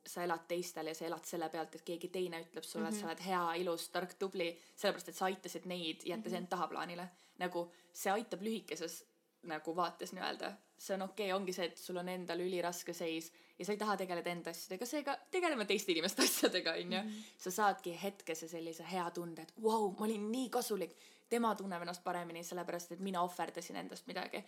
[0.06, 2.94] sa elad teistele ja sa elad selle pealt, et keegi teine ütleb sulle mm, -hmm.
[2.94, 3.10] et sa mhm.
[3.10, 6.38] oled hea, ilus, tark, tubli, sellepärast et sa aitasid neid, jättes mm -hmm.
[6.38, 7.08] end tahaplaanile.
[7.38, 9.04] nagu see aitab lühikeses
[9.42, 13.30] nagu vaates nii-öelda see on okei okay,, ongi see, et sul on endal üliraske seis
[13.58, 17.02] ja sa ei taha tegeleda enda asjadega, seega tegeleme teiste inimeste asjadega, onju.
[17.02, 17.24] Mhm.
[17.38, 20.96] sa saadki hetkese sellise hea tunde, et vau wow,, ma olin nii kasulik.
[21.28, 24.44] tema tunneb ennast paremini, sellepärast et mina ohverdasin endast midagi.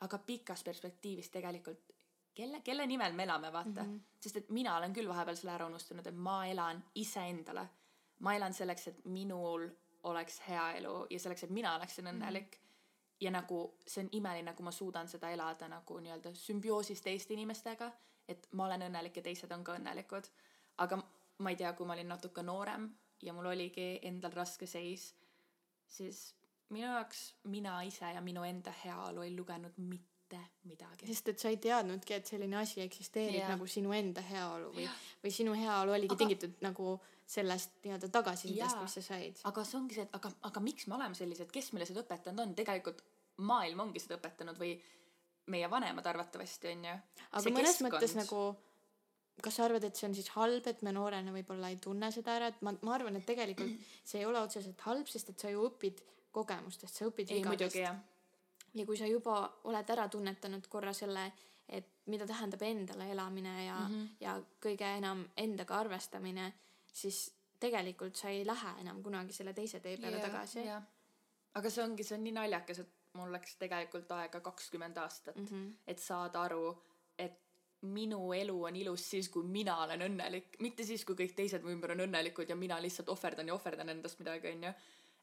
[0.00, 1.92] aga pikas perspektiivis tegelikult,
[2.38, 3.96] kelle, kelle nimel me elame, vaata mm.
[3.96, 4.16] -hmm.
[4.20, 7.68] sest et mina olen küll vahepeal selle ära unustanud, et ma elan iseendale.
[8.18, 9.68] ma elan selleks, et minul
[10.10, 12.62] oleks hea elu ja selleks, et mina oleksin õnnelik mm.
[12.62, 12.66] -hmm
[13.20, 17.90] ja nagu see on imeline, kui ma suudan seda elada nagu nii-öelda sümbioosis teiste inimestega,
[18.28, 20.28] et ma olen õnnelik ja teised on ka õnnelikud.
[20.78, 20.98] aga
[21.38, 25.14] ma ei tea, kui ma olin natuke noorem ja mul oligi endal raske seis,
[25.86, 26.34] siis
[26.68, 30.17] minu jaoks mina ise ja minu enda heaolu ei lugenud mitte
[30.68, 31.06] midagi.
[31.06, 33.52] sest et sa ei teadnudki, et selline asi eksisteerib yeah.
[33.52, 34.88] nagu sinu enda heaolu või
[35.22, 36.20] või sinu heaolu oligi aga...
[36.24, 39.40] tingitud nagu sellest nii-öelda tagasisidest, mis sa said.
[39.48, 42.44] aga see ongi see, et aga, aga miks me oleme sellised, kes meile seda õpetanud
[42.44, 43.02] on, tegelikult
[43.48, 44.72] maailm ongi seda õpetanud või
[45.52, 46.96] meie vanemad arvatavasti onju.
[47.30, 47.92] aga see mõnes keskkond...
[47.92, 48.42] mõttes nagu
[49.42, 52.34] kas sa arvad, et see on siis halb, et me noorena võib-olla ei tunne seda
[52.40, 55.52] ära, et ma, ma arvan, et tegelikult see ei ole otseselt halb, sest et sa
[55.52, 56.02] ju õpid
[56.34, 57.78] kogemustest, sa õpid vigadest.
[58.74, 61.32] Ja kui sa juba oled ära tunnetanud korra selle,
[61.68, 64.08] et mida tähendab endale elamine ja mm, -hmm.
[64.20, 66.52] ja kõige enam endaga arvestamine
[66.92, 70.86] siis tegelikult sa ei lähe enam kunagi selle teise tee peale yeah, tagasi yeah..
[71.58, 75.50] aga see ongi, see on nii naljakas, et mul läks tegelikult aega kakskümmend aastat mm,
[75.50, 75.68] -hmm.
[75.86, 76.64] et saada aru,
[77.18, 77.38] et
[77.82, 81.70] minu elu on ilus siis, kui mina olen õnnelik, mitte siis, kui kõik teised mu
[81.74, 84.72] ümber on õnnelikud ja mina lihtsalt ohverdan ja ohverdan endast midagi, onju.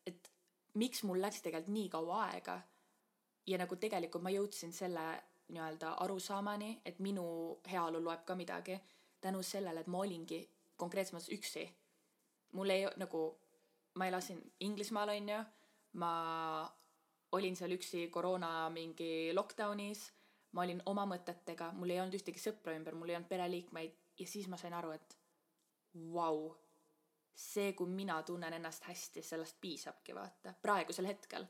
[0.06, 0.32] et
[0.74, 2.62] miks mul läks tegelikult nii kaua aega
[3.48, 5.06] ja nagu tegelikult ma jõudsin selle
[5.54, 7.26] nii-öelda arusaamani, et minu
[7.72, 8.80] heaolu loeb ka midagi
[9.22, 10.42] tänu sellele, et ma olingi
[10.78, 11.66] konkreetselt mõttes üksi.
[12.56, 13.22] mul ei nagu,
[13.96, 15.40] ma elasin Inglismaal onju,
[15.94, 16.12] ma
[17.32, 20.12] olin seal üksi koroona mingi lockdown'is,
[20.52, 23.98] ma olin oma mõtetega, mul ei olnud ühtegi sõpra ümber, mul ei olnud pereliikmeid.
[24.20, 25.18] Ja siis ma sain aru, et
[25.94, 26.56] vau wow,,
[27.36, 31.48] see, kui mina tunnen ennast hästi, sellest piisabki, vaata, praegusel hetkel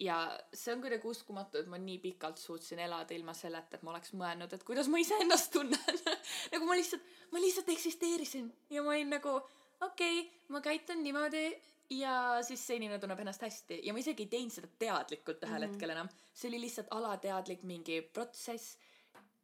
[0.00, 0.16] ja
[0.54, 4.14] see on kuidagi uskumatu, et ma nii pikalt suutsin elada ilma selleta, et ma oleks
[4.16, 5.98] mõelnud, et kuidas ma iseennast tunnen
[6.52, 11.44] nagu ma lihtsalt, ma lihtsalt eksisteerisin ja ma olin nagu okei okay,, ma käitun niimoodi
[11.90, 12.14] ja
[12.46, 15.66] siis see inimene tunneb ennast hästi ja ma isegi ei teinud seda teadlikult ühel mm
[15.66, 15.74] -hmm.
[15.74, 16.08] hetkel enam.
[16.32, 18.78] see oli lihtsalt alateadlik mingi protsess,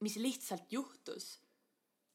[0.00, 1.40] mis lihtsalt juhtus.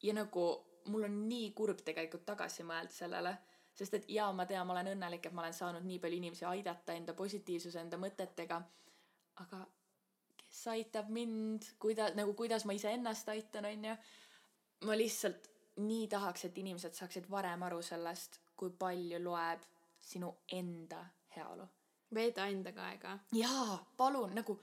[0.04, 3.38] ja nagu mul on nii kurb tegelikult tagasi mõelda sellele
[3.76, 6.46] sest et jaa, ma tean, ma olen õnnelik, et ma olen saanud nii palju inimesi
[6.46, 8.62] aidata enda positiivsuse, enda mõtetega.
[9.42, 9.66] aga
[10.52, 13.96] kes aitab mind, kuida-, nagu kuidas ma iseennast aitan, onju.
[14.86, 15.48] ma lihtsalt
[15.82, 19.64] nii tahaks, et inimesed saaksid varem aru sellest, kui palju loeb
[20.02, 21.06] sinu enda
[21.36, 21.68] heaolu.
[22.14, 23.18] veeda endaga aega.
[23.32, 24.60] jaa, palun, nagu,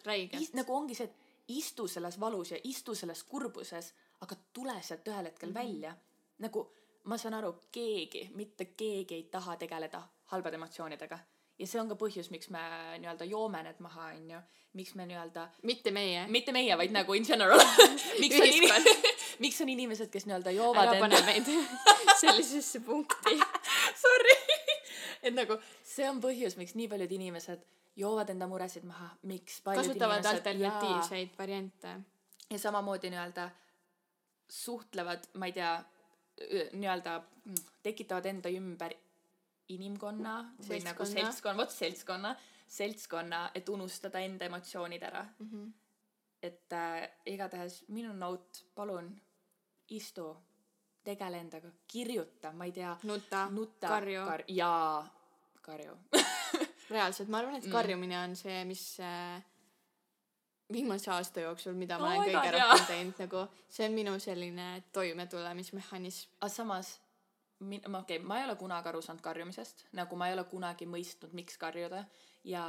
[0.54, 5.30] nagu ongi see, et istu selles valus ja istu selles kurbuses, aga tule sealt ühel
[5.30, 5.64] hetkel mm -hmm.
[5.64, 5.96] välja.
[6.38, 6.70] nagu
[7.04, 11.18] ma saan aru, keegi, mitte keegi ei taha tegeleda halbade emotsioonidega.
[11.58, 12.62] ja see on ka põhjus, miks me
[12.98, 14.40] nii-öelda joome need maha, onju.
[14.74, 15.48] miks me nii-öelda.
[15.62, 16.26] mitte meie.
[16.26, 17.62] mitte meie, vaid nagu in general
[18.22, 19.10] miks on inimesed,
[19.44, 20.88] miks on inimesed, kes nii-öelda joovad.
[20.88, 21.52] ära pane meid
[22.20, 23.38] sellisesse punkti
[23.98, 24.36] Sorry
[25.22, 27.64] et nagu see on põhjus, miks nii paljud inimesed
[27.98, 31.94] joovad enda muresid maha, miks kasutavad inimesed, alternatiivseid jaa, variante.
[32.50, 33.48] ja samamoodi nii-öelda
[34.48, 35.72] suhtlevad, ma ei tea
[36.72, 37.20] nii-öelda
[37.82, 38.94] tekitavad enda ümber
[39.68, 40.34] inimkonna
[40.68, 42.32] või nagu seltskonna, vot seltskonna,
[42.68, 45.48] seltskonna, et unustada enda emotsioonid ära mm.
[45.50, 45.72] -hmm.
[46.42, 49.10] et äh, igatahes minu note, palun
[49.88, 50.36] istu,
[51.04, 52.96] tegele endaga, kirjuta, ma ei tea.
[53.02, 54.44] nuta, nuta, karju kar.
[54.48, 55.08] jaa,
[55.62, 55.96] karju
[56.94, 57.72] reaalselt, ma arvan, et mm.
[57.72, 59.42] karjumine on see, mis äh,
[60.72, 64.16] viimase aasta jooksul, mida ma oh olen kõige God, rohkem teinud, nagu see on minu
[64.20, 66.34] selline toimetulemismehhanism.
[66.40, 66.90] aga samas,
[67.60, 70.44] min-, ma okei okay,, ma ei ole kunagi aru saanud karjumisest, nagu ma ei ole
[70.50, 72.04] kunagi mõistnud, miks karjuda.
[72.48, 72.64] Ja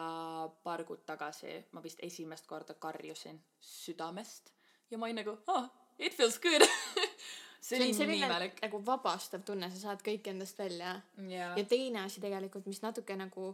[0.63, 4.49] paar kuud tagasi ma vist esimest korda karjusin südamest
[4.91, 6.65] ja ma olin nagu oh, it feels good.
[7.61, 8.61] See oli nii imelik.
[8.63, 10.93] nagu vabastav tunne, sa saad kõik endast välja.
[11.19, 11.57] Yeah..
[11.59, 13.51] ja teine asi tegelikult, mis natuke nagu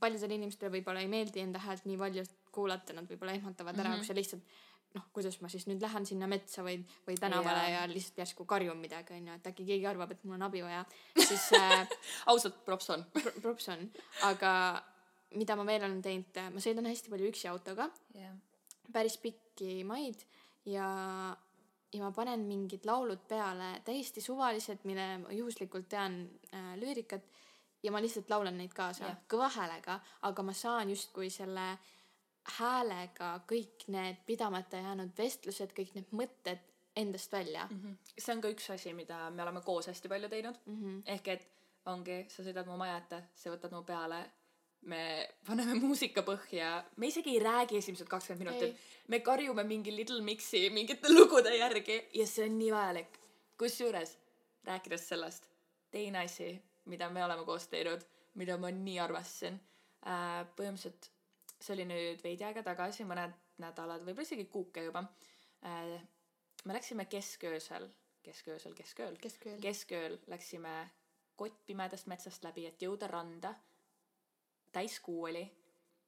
[0.00, 3.94] paljudele inimestele võib-olla ei meeldi enda häält nii valjult kuulata, nad võib-olla ehmatavad ära mm,
[3.94, 4.04] -hmm.
[4.04, 4.56] kui sa lihtsalt
[4.96, 7.82] noh, kuidas ma siis nüüd lähen sinna metsa või, või tänavale yeah.
[7.82, 10.84] ja lihtsalt järsku karjun midagi, onju, et äkki keegi arvab, et mul on abi vaja,
[11.18, 11.82] siis äh,
[12.32, 13.32] ausalt, props on pro.
[13.42, 13.84] props on,
[14.30, 14.52] aga
[15.36, 18.36] mida ma veel olen teinud, ma sõidan hästi palju üksi autoga yeah..
[18.92, 20.22] päris pikki maid
[20.70, 20.86] ja,
[21.92, 27.26] ja ma panen mingid laulud peale, täiesti suvalised, mille ma juhuslikult tean äh, lüürikat
[27.86, 29.18] ja ma lihtsalt laulan neid kaasa yeah.
[29.30, 31.66] kõva häälega, aga ma saan justkui selle
[32.58, 36.62] häälega kõik need pidamata jäänud vestlused, kõik need mõtted
[36.96, 37.76] endast välja mm.
[37.76, 37.94] Mhm.
[38.18, 40.58] see on ka üks asi, mida me oleme koos hästi palju teinud.
[40.66, 41.02] -hmm.
[41.16, 41.48] ehk et
[41.86, 44.24] ongi, sa sõidad mu maja ette, sa võtad mu peale,
[44.90, 50.22] me paneme muusika põhja, me isegi ei räägi esimesed kakskümmend minutit me karjume mingi Little
[50.22, 53.18] Mixi mingite lugude järgi ja see on nii vajalik.
[53.58, 54.18] kusjuures,
[54.64, 55.46] rääkides sellest,
[55.90, 56.50] teine asi,
[56.86, 58.02] mida me oleme koos teinud,
[58.34, 59.58] mida ma nii armastasin
[60.06, 61.10] äh,, põhimõtteliselt
[61.60, 65.04] see oli nüüd veidi aega tagasi, mõned nädalad, võib-olla isegi kuuke juba
[65.64, 65.96] äh,.
[66.64, 67.88] me läksime kesköösel,
[68.22, 69.60] kesköösel, keskööl, keskööl.
[69.62, 70.76] keskööl läksime
[71.36, 73.54] kottpimedast metsast läbi, et jõuda randa.
[74.72, 75.44] täiskuu oli,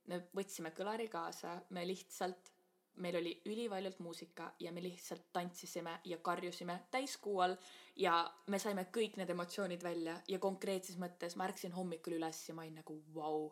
[0.08, 2.52] me võtsime kõlari kaasa, me lihtsalt,
[2.98, 7.56] meil oli ülivaljult muusika ja me lihtsalt tantsisime ja karjusime täiskuu all
[7.96, 12.54] ja me saime kõik need emotsioonid välja ja konkreetses mõttes ma ärkasin hommikul üles ja
[12.54, 13.48] ma olin nagu vau,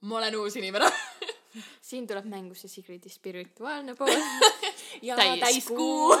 [0.00, 0.90] ma olen uus inimene.
[1.88, 4.12] siin tuleb mängu see Sigridi spirituaalne pool.
[5.08, 6.12] ja Täiskuu.
[6.16, 6.18] täiskuu.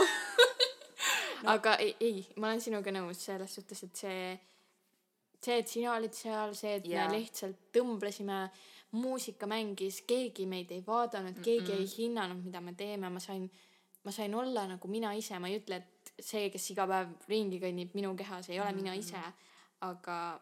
[1.54, 4.22] aga ei, ei, ma olen sinuga nõus selles suhtes, et see,
[5.42, 7.06] see, et sina olid seal, see, et Jaa.
[7.06, 8.40] me lihtsalt tõmblesime,
[8.92, 13.50] muusika mängis, keegi meid ei vaadanud, keegi ei hinnanud, mida me teeme, ma sain,
[14.04, 17.58] ma sain olla nagu mina ise, ma ei ütle, et see, kes iga päev ringi
[17.60, 19.20] kõnnib minu kehas, ei ole mina ise,
[19.84, 20.40] aga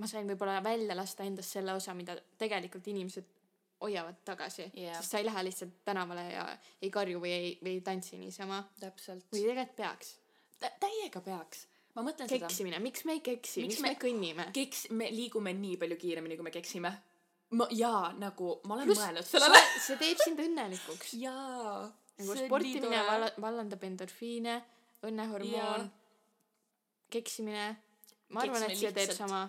[0.00, 3.28] ma sain võib-olla välja lasta endast selle osa, mida tegelikult inimesed
[3.82, 4.96] hoiavad tagasi Jah.
[5.00, 6.46] sest sa ei lähe lihtsalt tänavale ja
[6.82, 8.62] ei karju või ei, või ei tantsi niisama.
[8.80, 9.24] täpselt.
[9.32, 10.16] või tegelikult peaks.
[10.80, 11.66] täiega peaks.
[11.94, 12.46] ma mõtlen seda.
[12.46, 14.46] keksimine, miks me ei keksi, Miks miks me- me kõnnime?
[14.52, 16.92] keks, me liigume nii palju kiiremini, kui me keksime.
[17.58, 19.62] ma, jaa, nagu ma olen pluss mõelnud sellele.
[19.84, 21.14] see teeb sind õnnelikuks.
[21.24, 21.80] jaa.
[22.20, 24.58] nagu sportimine vala-, vallandab endorfiine,
[25.08, 25.88] õnnehormoon,
[27.12, 27.66] keksimine.
[28.32, 29.44] ma arvan, et see teeb lihtsalt- sama.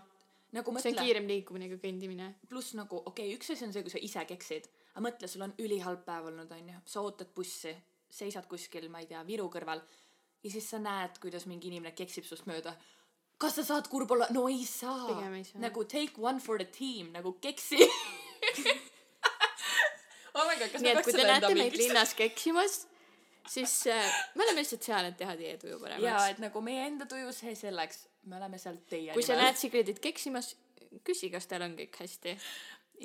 [0.53, 2.33] nagu see on mõtle, kiirem liikumine kui kõndimine.
[2.49, 5.47] pluss nagu okei okay,, üks asi on see, kui sa ise keksid, aga mõtle, sul
[5.47, 7.75] on ülihalb päev olnud, onju, sa ootad bussi,
[8.13, 9.81] seisad kuskil, ma ei tea, Viru kõrval
[10.43, 12.75] ja siis sa näed, kuidas mingi inimene keksib sinust mööda.
[13.43, 14.29] Kas sa saad kurb olla?
[14.36, 15.19] no ei saa
[15.60, 17.84] nagu take one for the team nagu keksi
[20.34, 22.77] oh my god, kas nii me et kui te näete meid linnas keksimas,
[23.49, 26.29] siis äh, me oleme lihtsalt seal, et teha teie tuju jaa, paremaks.
[26.36, 30.01] et nagu meie enda tuju, see selleks, me oleme seal teie kui sa näed Sigridit
[30.03, 30.53] keksimas,
[31.08, 32.38] küsi, kas tal on kõik hästi.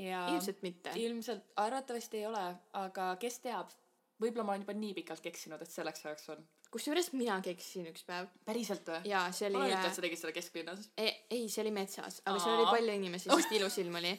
[0.04, 0.94] ja ilmselt mitte.
[1.00, 2.46] ilmselt arvatavasti ei ole,
[2.80, 3.74] aga kes teab,
[4.22, 6.46] võib-olla ma olen juba nii pikalt keksinud, et selleks ajaks on.
[6.74, 9.00] Kusjuures mina keksisin üks päev päriselt või?
[9.08, 10.88] ja see oli ma olen äh, ütelnud, sa tegid seda kesklinnas.
[11.00, 12.74] ei, see oli metsas, aga seal oli Aa.
[12.76, 14.12] palju inimesi, sest ilus ilm oli.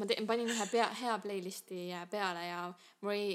[0.00, 2.60] ma te-, panin ühe pea, hea playlisti äh, peale ja
[3.00, 3.30] mul oli,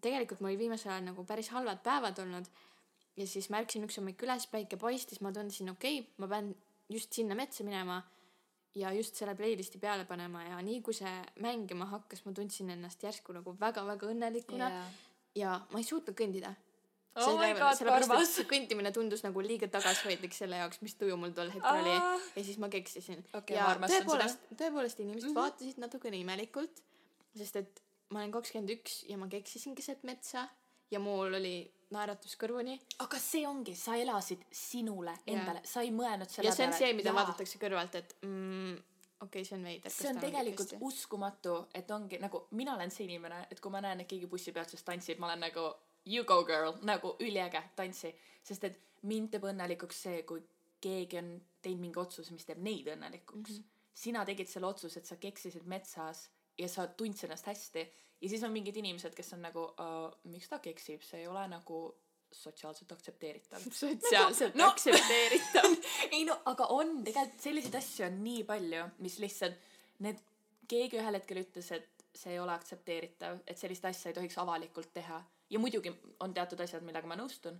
[0.00, 2.48] tegelikult mul oli viimasel ajal nagu päris halvad päevad olnud.
[3.20, 6.54] ja siis ma ärkasin üks hommik üles, päike paistis, ma tundsin, okei okay,, ma pean
[6.90, 8.00] just sinna metsa minema
[8.74, 13.02] ja just selle playlisti peale panema ja nii kui see mängima hakkas, ma tundsin ennast
[13.02, 14.98] järsku nagu väga-väga õnnelikuna yeah.
[15.34, 16.54] ja ma ei suutnud kõndida.
[17.16, 17.74] Oh my god,
[18.28, 22.14] see kõndimine tundus nagu liiga tagasihoidlik selle jaoks, mis tuju mul tol hetkel oli Aa.
[22.36, 25.34] ja siis ma keksisin Okei, ja tõepoolest, tõepoolest inimesed mm.
[25.34, 25.40] -hmm.
[25.40, 26.82] vaatasid natukene imelikult,
[27.36, 30.46] sest et ma olen kakskümmend üks ja ma keksisin keset metsa
[30.90, 31.56] ja mul oli
[31.90, 36.70] naeratus kõrvuni aga see ongi, sa elasid sinule endale, sa ei mõelnud selle ja see
[36.70, 37.18] on see, mida Jaa.
[37.22, 38.78] vaadatakse kõrvalt, et mm,
[39.20, 39.94] okei okay,, see on veider.
[39.94, 44.04] see on tegelikult uskumatu, et ongi nagu mina olen see inimene, et kui ma näen,
[44.04, 45.70] et keegi bussipeatuses tantsib, ma olen nagu
[46.06, 48.14] you go girl, nagu üliäge, tantsi.
[48.42, 50.42] sest et mind teeb õnnelikuks see, kui
[50.80, 51.32] keegi on
[51.62, 53.56] teinud mingi otsuse, mis teeb neid õnnelikuks mm.
[53.56, 53.96] -hmm.
[54.04, 57.84] sina tegid selle otsuse, et sa keksisid metsas ja sa tundsid ennast hästi
[58.20, 61.46] ja siis on mingid inimesed, kes on nagu uh,, miks ta keksib, see ei ole
[61.48, 61.80] nagu
[62.32, 63.62] sotsiaalselt aktsepteeritav.
[63.82, 65.76] sotsiaalselt No- no, aktsepteeritav.
[66.14, 69.70] ei no aga on tegelikult selliseid asju on nii palju mis lihtsalt
[70.06, 70.20] need
[70.70, 74.92] keegi ühel hetkel ütles et see ei ole aktsepteeritav et sellist asja ei tohiks avalikult
[74.94, 75.18] teha
[75.50, 77.58] ja muidugi on teatud asjad millega ma nõustun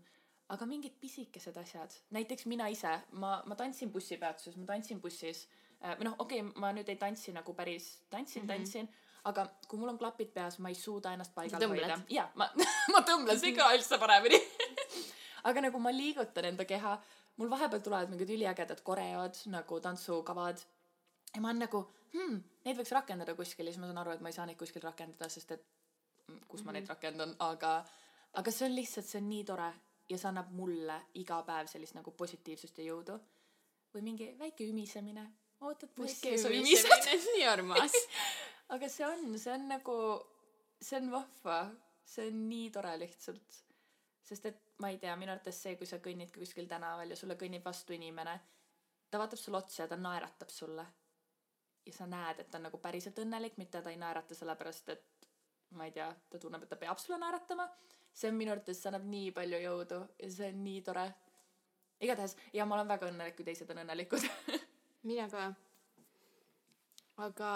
[0.51, 1.95] aga mingid pisikesed asjad.
[2.11, 5.47] Näiteks mina ise ma ma tantsin bussipeatuses ma tantsin bussis
[5.81, 8.49] Äh, või noh okei okay, ma nüüd ei tantsi nagu päris tantsin Mhm.
[8.51, 8.89] tantsin
[9.25, 11.97] aga kui mul on klapid peas ma ei suuda ennast paigal hoida.
[12.09, 12.51] Ja ma
[12.95, 14.37] ma tõmblesin ka üldse paremini.
[15.49, 16.99] Aga nagu ma liigutan enda keha
[17.37, 20.61] mul vahepeal tulevad mingid üliägedad koreod nagu tantsukavad
[21.35, 21.81] ja ma olen nagu
[22.13, 23.65] hmm, neid võiks rakendada kuskil.
[23.65, 25.80] Ja siis ma saan aru et ma ei saa neid kuskil rakendada sest et mm,
[26.49, 27.81] kus ma neid rakendan aga
[28.41, 29.71] aga see on lihtsalt see on nii tore
[30.11, 33.19] ja see annab mulle iga päev sellist nagu positiivsust ja jõudu.
[33.95, 35.25] Või mingi väike ümisemine.
[35.67, 37.97] Ootad bussi ja sa ümised nii armas.
[38.75, 39.97] aga see on see on nagu
[40.81, 41.61] see on vahva.
[42.11, 43.61] See on nii tore lihtsalt.
[44.27, 47.37] Sest et ma ei tea minu arvates see kui sa kõnnid kuskil tänaval ja sulle
[47.39, 48.39] kõnnib vastu inimene
[49.11, 50.87] ta vaatab sulle otsa ja ta naeratab sulle.
[51.87, 55.20] Ja sa näed et ta on nagu päriselt õnnelik mitte ta ei naerata sellepärast et
[55.79, 57.69] ma ei tea, ta tunneb, et ta peab sulle naeratama.
[58.15, 61.07] see on minu arvates, see annab nii palju jõudu ja see on nii tore.
[62.01, 64.27] igatahes, ja ma olen väga õnnelik, kui teised on õnnelikud
[65.09, 65.49] mina ka.
[67.27, 67.51] aga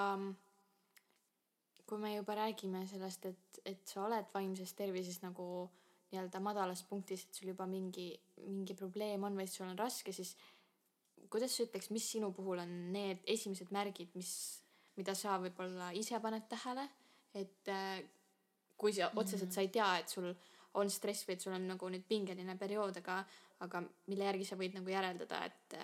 [1.85, 5.69] kui me juba räägime sellest, et, et sa oled vaimses tervises nagu
[6.12, 8.12] nii-öelda madalas punktis, et sul juba mingi,
[8.47, 10.35] mingi probleem on või sul on raske, siis
[11.31, 14.31] kuidas sa ütleks, mis sinu puhul on need esimesed märgid, mis,
[14.97, 16.87] mida sa võib-olla ise paned tähele,
[17.35, 18.03] et äh,
[18.78, 20.30] kui sa otseselt sa ei tea, et sul
[20.80, 23.20] on stress või et sul on nagu nüüd pingeline periood, aga,
[23.66, 25.76] aga mille järgi sa võid nagu järeldada, et,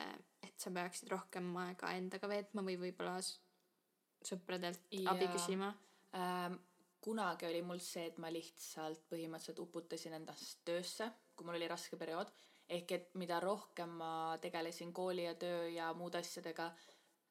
[0.46, 5.07] et sa peaksid rohkem aega endaga veetma või võib-olla sõpradelt ja.
[5.14, 5.72] abi küsima
[6.16, 6.59] ähm,?
[7.01, 11.96] kunagi oli mul see, et ma lihtsalt põhimõtteliselt uputasin endast töösse, kui mul oli raske
[11.96, 12.28] periood
[12.70, 16.70] ehk et mida rohkem ma tegelesin kooli ja töö ja muude asjadega,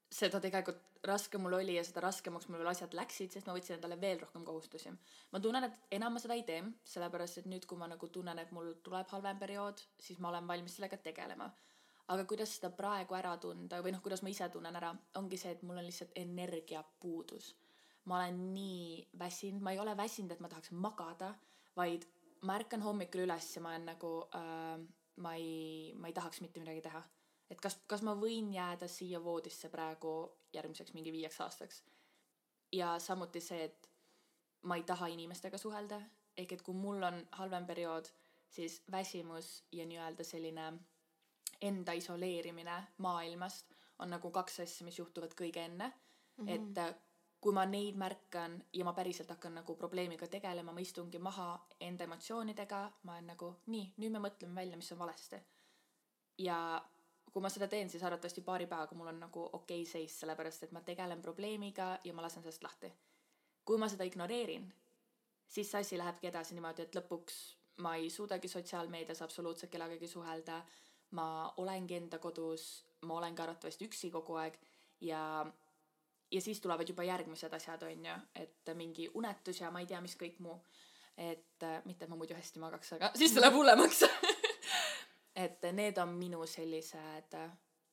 [0.10, 3.78] seda tegelikult raskem mul oli ja seda raskemaks mul veel asjad läksid, sest ma võtsin
[3.78, 4.91] endale veel rohkem kohustusi.
[5.32, 8.39] ma tunnen, et enam ma seda ei tee, sellepärast et nüüd, kui ma nagu tunnen,
[8.39, 11.49] et mul tuleb halvem periood, siis ma olen valmis sellega tegelema.
[12.10, 15.51] aga kuidas seda praegu ära tunda või noh, kuidas ma ise tunnen ära, ongi see,
[15.51, 17.55] et mul on lihtsalt energiapuudus.
[18.05, 21.36] ma olen nii väsinud, ma ei ole väsinud, et ma tahaks magada,
[21.76, 22.07] vaid
[22.41, 24.80] ma ärkan hommikul üles ja ma olen nagu äh,
[25.20, 27.01] ma ei, ma ei tahaks mitte midagi teha.
[27.50, 30.14] Et kas, kas ma võin jääda siia voodisse praegu
[30.54, 31.84] järgmiseks mingi viieks aastaks.
[32.72, 33.89] ja samuti see, et
[34.62, 36.02] ma ei taha inimestega suhelda,
[36.38, 38.10] ehk et kui mul on halvem periood,
[38.50, 40.74] siis väsimus ja nii-öelda selline
[41.62, 46.45] enda isoleerimine maailmast on nagu kaks asja, mis juhtuvad kõige enne mm.
[46.45, 46.56] -hmm.
[46.56, 47.00] et
[47.41, 52.04] kui ma neid märkan ja ma päriselt hakkan nagu probleemiga tegelema, ma istungi maha enda
[52.04, 55.39] emotsioonidega, ma olen nagu nii, nüüd me mõtleme välja, mis on valesti.
[56.38, 56.86] ja
[57.32, 60.64] kui ma seda teen, siis arvatavasti paari päevaga mul on nagu okei okay seis, sellepärast
[60.66, 62.92] et ma tegelen probleemiga ja ma lasen sellest lahti.
[63.66, 64.66] kui ma seda ignoreerin,
[65.48, 67.36] siis see asi lähebki edasi niimoodi, et lõpuks
[67.86, 70.64] ma ei suudagi sotsiaalmeedias absoluutselt kellegagi suhelda,
[71.12, 72.66] ma olengi enda kodus,
[73.06, 74.58] ma olengi arvatavasti üksi kogu aeg
[75.02, 75.22] ja
[76.32, 80.02] ja siis tulevad juba järgmised asjad, on ju, et mingi unetus ja ma ei tea,
[80.02, 80.60] mis kõik muu.
[81.20, 84.06] et mitte, et ma muidu hästi magaks, aga siis läheb hullemaks
[85.36, 87.52] et need on minu sellised äh,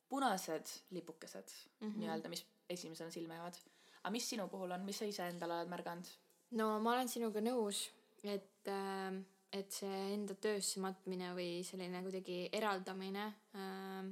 [0.09, 1.49] punased lipukesed
[1.81, 1.99] mm -hmm.
[1.99, 3.57] nii-öelda, mis esimesena silma jäävad.
[4.03, 6.07] aga mis sinu puhul on, mis sa ise endale oled märganud?
[6.51, 7.91] no ma olen sinuga nõus,
[8.25, 9.23] et äh,
[9.53, 14.05] et see enda töösse matmine või selline kuidagi eraldamine äh,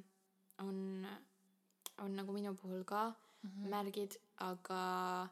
[0.58, 1.06] on,
[1.98, 3.68] on nagu minu puhul ka mm -hmm.
[3.68, 5.28] märgid, aga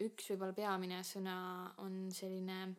[0.00, 1.36] üks võib-olla peamine sõna
[1.78, 2.74] on selline,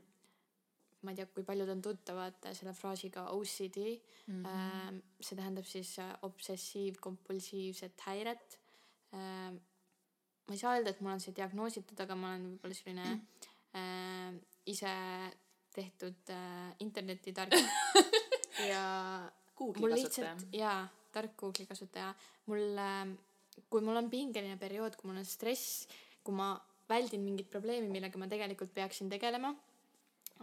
[1.04, 3.80] ma ei tea, kui paljud on tuttavad selle fraasiga OCD
[4.28, 4.44] mm.
[4.44, 5.02] -hmm.
[5.20, 8.60] see tähendab siis äh, obsessiiv-kompulsiivset häiret.
[9.14, 9.60] Ähm,
[10.48, 14.42] ma ei saa öelda, et mul on see diagnoositud, aga ma olen võib-olla selline mm
[14.66, 14.92] ise
[15.74, 17.54] tehtud äh, internetitark
[18.72, 18.84] ja
[19.58, 20.36] Google'i kasutaja.
[20.54, 22.14] jaa, tark Google'i kasutaja.
[22.46, 23.10] mul äh,
[23.70, 25.88] kui mul on pingeline periood, kui mul on stress,
[26.24, 26.54] kui ma
[26.90, 29.54] väldin mingit probleemi, millega ma tegelikult peaksin tegelema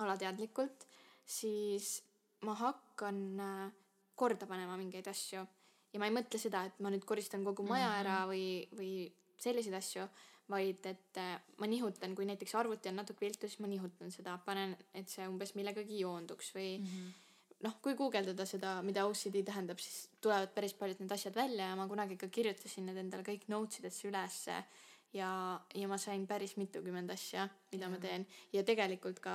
[0.04, 0.86] alateadlikult,
[1.26, 2.00] siis
[2.46, 3.70] ma hakkan äh,
[4.16, 5.46] korda panema mingeid asju.
[5.92, 8.00] ja ma ei mõtle seda, et ma nüüd koristan kogu maja -hmm.
[8.00, 8.44] ära või,
[8.78, 8.92] või
[9.38, 10.04] selliseid asju,
[10.50, 14.38] vaid et äh, ma nihutan, kui näiteks arvuti on natuke viltu, siis ma nihutan seda,
[14.44, 17.18] panen, et see umbes millegagi joonduks või mm -hmm
[17.64, 21.76] noh, kui guugeldada seda, mida OCD tähendab, siis tulevad päris paljud need asjad välja ja
[21.76, 24.56] ma kunagi ka kirjutasin need endale kõik notes idesse ülesse
[25.16, 25.30] ja,
[25.74, 27.92] ja ma sain päris mitukümmend asja, mida ja.
[27.92, 29.34] ma teen ja tegelikult ka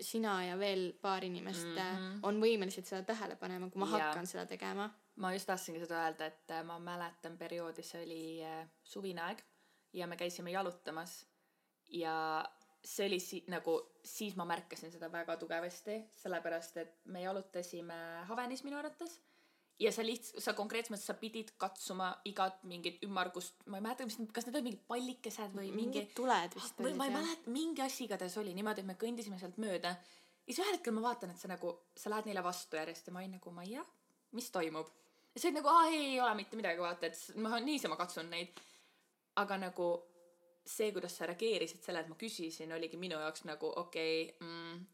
[0.00, 2.18] sina ja veel paar inimest mm -hmm.
[2.22, 4.04] on võimelised seda tähele panema, kui ma ja.
[4.04, 4.90] hakkan seda tegema.
[5.16, 9.42] ma just tahtsingi seda öelda, et äh, ma mäletan perioodi, see oli äh, suvine aeg
[9.92, 11.26] ja me käisime jalutamas
[11.88, 12.44] ja
[12.84, 17.94] see oli si-, nagu, siis ma märkasin seda väga tugevasti, sellepärast et me jalutasime
[18.28, 19.20] Havenis minu arvates
[19.80, 24.18] ja sa lihtsalt, sa konkreetselt, sa pidid katsuma igat mingit ümmargust, ma ei mäleta, mis,
[24.32, 26.06] kas need olid mingid pallikesed või mingi.
[26.16, 26.96] tuled vist olid.
[26.96, 29.92] ma ei mäleta, mingi asi igatahes oli niimoodi, et me kõndisime sealt mööda.
[29.92, 33.12] ja siis ühel hetkel ma vaatan, et sa nagu, sa lähed neile vastu järjest ja
[33.12, 33.84] ma olin nagu, ma ei tea,
[34.38, 34.92] mis toimub.
[35.34, 38.32] ja sa olid nagu, aa ei, ei ole mitte midagi, vaata, et ma niisama katsun
[38.32, 38.64] neid.
[39.36, 39.90] aga nagu
[40.66, 44.86] see, kuidas sa reageerisid sellele, et ma küsisin, oligi minu jaoks nagu okei okay, mm,,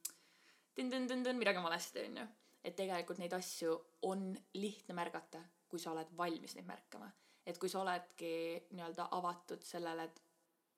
[0.77, 2.27] tõn-tõn-tõn-tõn, midagi on valesti, onju.
[2.65, 3.75] Et tegelikult neid asju
[4.09, 7.11] on lihtne märgata, kui sa oled valmis neid märkama.
[7.47, 8.29] et kui sa oledki
[8.71, 10.21] nii-öelda avatud sellele, et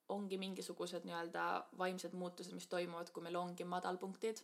[0.08, 1.42] ongi mingisugused nii-öelda
[1.78, 4.40] vaimsed muutused, mis toimuvad, kui meil ongi madalpunktid,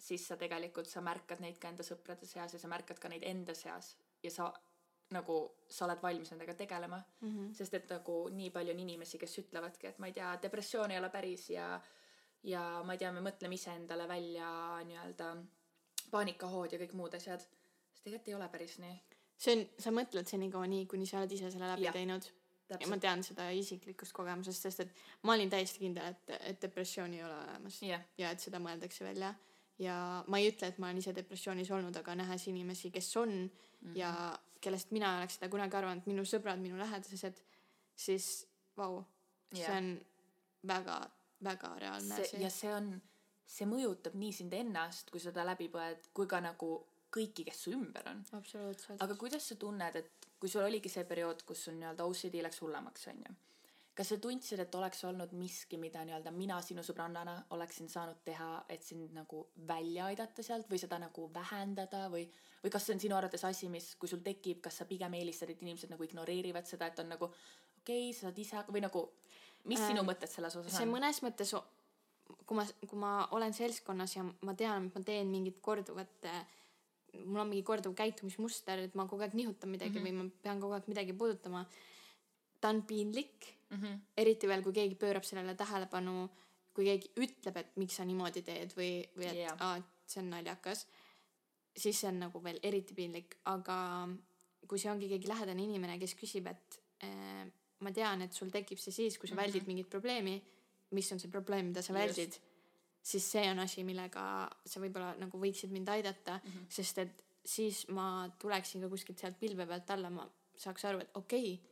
[0.00, 3.26] siis sa tegelikult, sa märkad neid ka enda sõprade seas ja sa märkad ka neid
[3.28, 4.48] enda seas ja sa
[5.12, 5.36] nagu
[5.68, 7.30] sa oled valmis nendega tegelema mm.
[7.30, 7.54] -hmm.
[7.54, 10.98] sest et nagu nii palju on inimesi, kes ütlevadki, et ma ei tea, depressioon ei
[10.98, 11.80] ole päris ja
[12.42, 14.48] ja ma ei tea, me mõtleme iseendale välja
[14.84, 15.34] nii-öelda
[16.10, 17.42] paanikahood ja kõik muud asjad,
[17.92, 18.98] siis tegelikult ei ole päris nii.
[19.40, 22.26] see on, sa mõtled senikaua nii, kuni sa oled ise selle läbi Jah, teinud.
[22.70, 24.92] ja ma tean seda isiklikust kogemusest, sest et
[25.26, 29.06] ma olin täiesti kindel, et, et depressiooni ei ole olemas jah, ja et seda mõeldakse
[29.06, 29.34] välja.
[29.80, 29.96] ja
[30.26, 33.50] ma ei ütle, et ma olen ise depressioonis olnud, aga nähes inimesi, kes on mm.
[33.82, 33.96] -hmm.
[33.98, 37.40] ja kellest mina ei oleks seda kunagi arvanud, minu sõbrad, minu lähedased,
[37.96, 38.46] siis
[38.76, 39.02] vau,
[39.52, 39.76] see Jah.
[39.76, 39.94] on
[40.66, 41.00] väga,
[41.44, 42.50] väga reaalne see asi ja.
[42.50, 42.90] see on,
[43.50, 46.70] see mõjutab nii sind ennast, kui seda läbi põed, kui ka nagu
[47.10, 48.24] kõiki, kes su ümber on.
[48.38, 49.00] absoluutselt.
[49.02, 52.60] aga kuidas sa tunned, et kui sul oligi see periood, kus sul nii-öelda OCD läks
[52.62, 53.34] hullemaks, onju.
[53.98, 58.52] kas sa tundsid, et oleks olnud miski, mida nii-öelda mina sinu sõbrannana oleksin saanud teha,
[58.70, 62.24] et sind nagu välja aidata sealt või seda nagu vähendada või,
[62.62, 65.50] või kas see on sinu arvates asi, mis, kui sul tekib, kas sa pigem eelistad,
[65.50, 69.04] et inimesed nagu ignoreerivad seda, et on nagu okei okay,, sa saad ise või nagu,
[69.68, 70.94] mis sinu mõtted selles osas see on?
[70.94, 71.52] mõnes mõttes,
[72.46, 76.26] kui ma, kui ma olen seltskonnas ja ma tean, et ma teen mingit korduvat,
[77.26, 80.06] mul on mingi korduv käitumismuster, et ma kogu aeg nihutan midagi mm Mhm.
[80.16, 80.20] -hmm.
[80.20, 81.64] või ma pean kogu aeg midagi puudutama.
[82.60, 83.76] ta on piinlik, mm.
[83.76, 83.98] -hmm.
[84.16, 86.28] eriti veel, kui keegi pöörab sellele tähelepanu,
[86.74, 89.56] kui keegi ütleb, et miks sa niimoodi teed või, või et Jah.
[89.60, 90.86] aa, et see on naljakas,
[91.76, 94.08] siis see on nagu veel eriti piinlik, aga
[94.68, 97.50] kui see ongi keegi lähedane inimene, kes küsib, et äh,
[97.80, 99.42] ma tean, et sul tekib see siis, kui sa Mhm.
[99.42, 100.42] väldid mingit probleemi,
[100.90, 102.36] mis on see probleem, mida sa väldid,
[103.02, 104.22] siis see on asi, millega
[104.66, 106.66] sa võib-olla nagu võiksid mind aidata Mhm.
[106.68, 111.10] sest et siis ma tuleksin ka kuskilt sealt pilve pealt alla, ma saaks aru, et
[111.14, 111.70] okei okay,,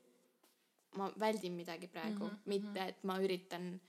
[0.97, 3.81] ma väldin midagi praegu mm, -hmm, mitte et ma üritan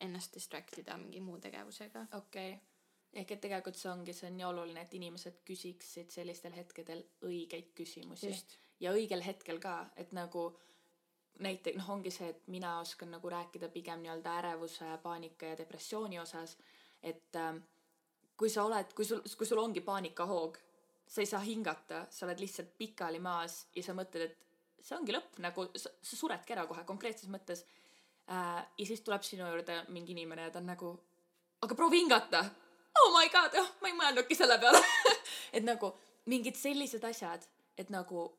[0.00, 2.06] ennast distract ida mingi muu tegevusega.
[2.12, 2.60] okei okay.,
[3.12, 7.72] ehk et tegelikult see ongi, see on nii oluline, et inimesed küsiksid sellistel hetkedel õigeid
[7.74, 10.58] küsimusi just, ja õigel hetkel ka, et nagu
[11.40, 16.18] näite-, noh, ongi see, et mina oskan nagu rääkida pigem nii-öelda ärevuse, paanika ja depressiooni
[16.20, 16.56] osas,
[17.02, 17.62] et ähm,
[18.36, 20.58] kui sa oled, kui sul, kui sul ongi paanikahoog,
[21.06, 25.14] sa ei saa hingata, sa oled lihtsalt pikali maas ja sa mõtled, et see ongi
[25.14, 27.64] lõpp, nagu sa, sa suredki ära kohe konkreetses mõttes
[28.26, 28.62] äh,.
[28.78, 30.92] ja siis tuleb sinu juurde mingi inimene ja ta on nagu,
[31.62, 32.44] aga proovi hingata.
[33.02, 34.80] oh my god, oh, ma ei mõelnudki selle peale
[35.56, 35.92] et nagu
[36.26, 37.44] mingid sellised asjad,
[37.78, 38.30] et nagu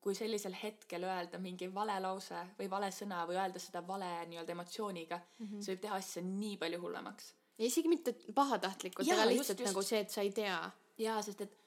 [0.00, 4.54] kui sellisel hetkel öelda mingi vale lause või vale sõna või öelda seda vale nii-öelda
[4.56, 5.62] emotsiooniga mm, -hmm.
[5.64, 7.34] see võib teha asja nii palju hullemaks.
[7.58, 9.70] ja isegi mitte pahatahtlikult, aga just, lihtsalt just.
[9.70, 10.60] nagu see, et sa ei tea.
[10.98, 11.58] jaa, sest et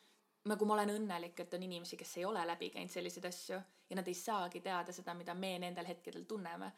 [0.49, 3.59] nagu ma olen õnnelik, et on inimesi, kes ei ole läbi käinud selliseid asju
[3.89, 6.71] ja nad ei saagi teada seda, mida me nendel hetkedel tunneme.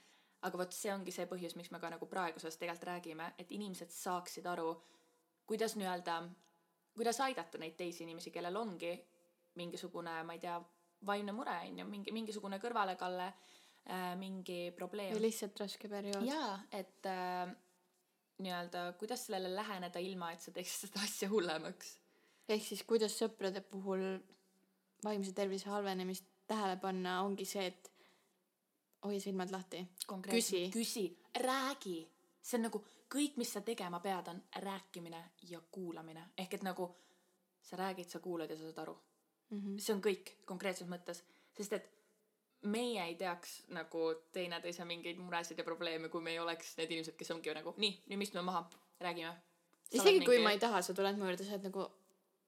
[0.45, 3.89] aga vot see ongi see põhjus, miks me ka nagu praeguses tegelikult räägime, et inimesed
[3.89, 4.75] saaksid aru,
[5.47, 6.17] kuidas nii-öelda,
[6.93, 8.91] kuidas aidata neid teisi inimesi, kellel ongi
[9.55, 10.59] mingisugune, ma ei tea,
[11.05, 15.27] vaimne mure on ju, mingi, mingisugune kõrvalekalle äh,, mingi probleem või.
[15.27, 16.25] lihtsalt raske periood.
[16.27, 17.45] jaa, et äh,
[18.43, 21.99] nii-öelda, kuidas sellele läheneda, ilma et sa teeksid seda asja hullemaks
[22.49, 24.03] ehk siis kuidas sõprade puhul
[25.05, 27.91] vaimse tervise halvenemist tähele panna, ongi see, et
[29.05, 29.81] hoia silmad lahti.
[30.29, 30.67] Küsi.
[30.73, 31.07] küsi,
[31.41, 32.05] räägi.
[32.41, 36.29] see on nagu kõik, mis sa tegema pead, on rääkimine ja kuulamine.
[36.37, 36.95] ehk et nagu
[37.61, 38.97] sa räägid, sa kuulad ja sa saad aru.
[39.49, 39.79] Mm -hmm.
[39.79, 41.21] see on kõik konkreetses mõttes,
[41.57, 41.91] sest et
[42.65, 47.17] meie ei teaks nagu teineteise mingeid muresid ja probleeme, kui me ei oleks need inimesed,
[47.19, 48.63] kes ongi nagu nii, nüüd me istume maha,
[49.01, 49.33] räägime.
[49.91, 51.85] isegi kui ma ei taha, sa tuled mu juurde, sa oled nagu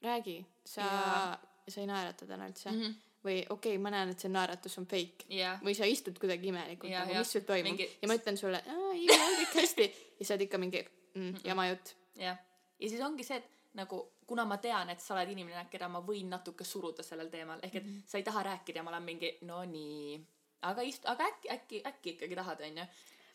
[0.02, 1.38] räägi, sa Jaa.,
[1.68, 2.76] sa ei naerata täna üldse mm.
[2.76, 2.84] mm.
[2.84, 3.22] -hmm.
[3.26, 5.28] või okei okay,, ma näen, et see naeratus on fake.
[5.30, 7.26] jah, või sa istud kuidagi imelikult Jaa, nagu, jah.
[7.26, 8.02] mis sul toimub Mingi- mingi....
[8.02, 9.89] ja ma ütlen sulle, ei, mul on kõik hästi.
[10.20, 11.95] ja sa oled ikka mingi mm, jama jutt.
[12.16, 12.38] jah.
[12.80, 16.02] ja siis ongi see, et nagu kuna ma tean, et sa oled inimene, keda ma
[16.04, 18.08] võin natuke suruda sellel teemal, ehk et mm -hmm.
[18.12, 20.18] sa ei taha rääkida ja ma olen mingi no nii,
[20.62, 22.86] aga ist-, aga äkki, äkki, äkki ikkagi tahad, onju.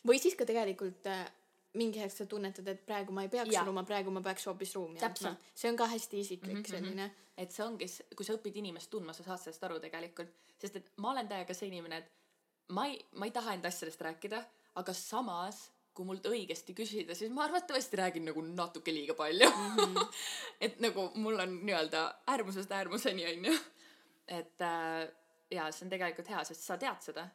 [0.07, 1.31] või siis ka tegelikult äh,
[1.73, 5.01] mingi hetk sa tunnetad, et praegu ma ei peaks suruma, praegu ma peaks hoopis ruumi
[5.01, 5.35] andma.
[5.55, 6.69] see on ka hästi isiklik mm -hmm.
[6.69, 7.11] selline.
[7.37, 7.85] et see ongi,
[8.15, 10.29] kui sa õpid inimest tundma, sa saad sellest aru tegelikult,
[10.61, 12.11] sest et ma olen täiega see inimene, et
[12.69, 17.31] ma ei, ma ei taha enda asjadest rääkida, aga samas kui mult õigesti küsida, siis
[17.33, 19.75] ma arvatavasti räägin nagu natuke liiga palju mm.
[19.77, 20.07] -hmm.
[20.67, 23.53] et nagu mul on nii-öelda äärmusest äärmuseni onju.
[24.27, 25.09] et äh,
[25.51, 27.27] ja see on tegelikult hea, sest sa tead seda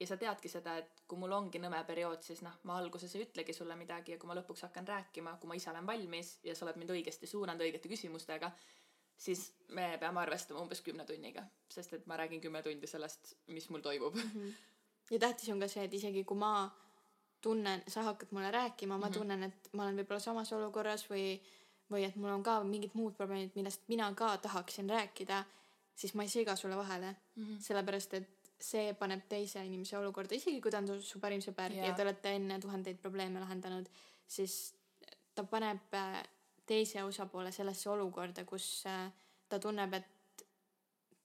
[0.00, 3.24] ja sa teadki seda, et kui mul ongi nõme periood, siis noh, ma alguses ei
[3.26, 6.54] ütlegi sulle midagi ja kui ma lõpuks hakkan rääkima, kui ma ise olen valmis ja
[6.54, 8.52] sa oled mind õigesti suunanud õigete küsimustega,
[9.18, 11.42] siis me peame arvestama umbes kümne tunniga,
[11.72, 14.18] sest et ma räägin kümme tundi sellest, mis mul toimub.
[15.10, 16.52] ja tähtis on ka see, et isegi kui ma
[17.40, 19.14] tunnen, sa hakkad mulle rääkima, ma Mhm.
[19.14, 21.40] tunnen, et ma olen võib-olla samas olukorras või,
[21.90, 25.44] või et mul on ka mingid muud probleemid, millest mina ka tahaksin rääkida,
[25.94, 27.44] siis ma ei sega sulle vahele mm.
[27.44, 27.60] -hmm.
[27.60, 28.28] sellepärast et
[28.60, 31.86] see paneb teise inimese olukorda, isegi kui ta on su, parim sõber Jaa.
[31.86, 33.88] ja te olete enne tuhandeid probleeme lahendanud,
[34.26, 34.74] siis
[35.34, 36.22] ta paneb äh,
[36.66, 39.12] teise osapoole sellesse olukorda, kus äh,
[39.48, 40.44] ta tunneb, et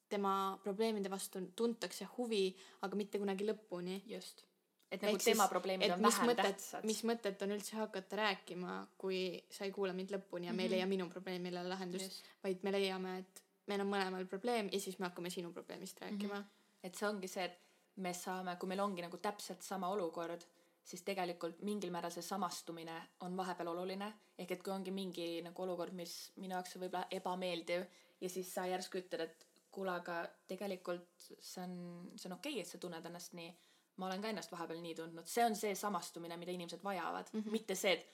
[0.10, 4.02] tema probleemide vastu tuntakse huvi, aga mitte kunagi lõpuni.
[4.06, 4.46] just.
[4.94, 6.86] Et nagu Ehk tema probleemid on vähem mõtet, tähtsad.
[6.86, 10.58] mis mõtet on üldse hakata rääkima, kui sa ei kuula mind lõpuni ja mm -hmm.
[10.58, 10.76] me ei mhm.
[10.76, 15.10] leia minu probleemile lahendust, vaid me leiame, et meil on mõlemal probleem ja siis me
[15.10, 16.42] hakkame sinu probleemist rääkima mm.
[16.42, 16.84] -hmm.
[16.84, 17.60] et see ongi see, et
[17.96, 20.46] me saame, kui meil ongi nagu täpselt sama olukord,
[20.84, 24.14] siis tegelikult mingil määral see samastumine on vahepeal oluline.
[24.38, 27.86] ehk et kui ongi mingi nagu olukord, mis minu jaoks on võib-olla ebameeldiv
[28.22, 31.76] ja siis sa järsku ütled, et kuule, aga tegelikult see on,
[32.16, 33.54] see on okei okay,, et sa tunned ennast nii.
[33.98, 37.42] Ma olen ka ennast vahepeal nii tundnud, see on see samastumine, mida inimesed vajavad mm,
[37.42, 37.52] -hmm.
[37.52, 38.08] mitte see, et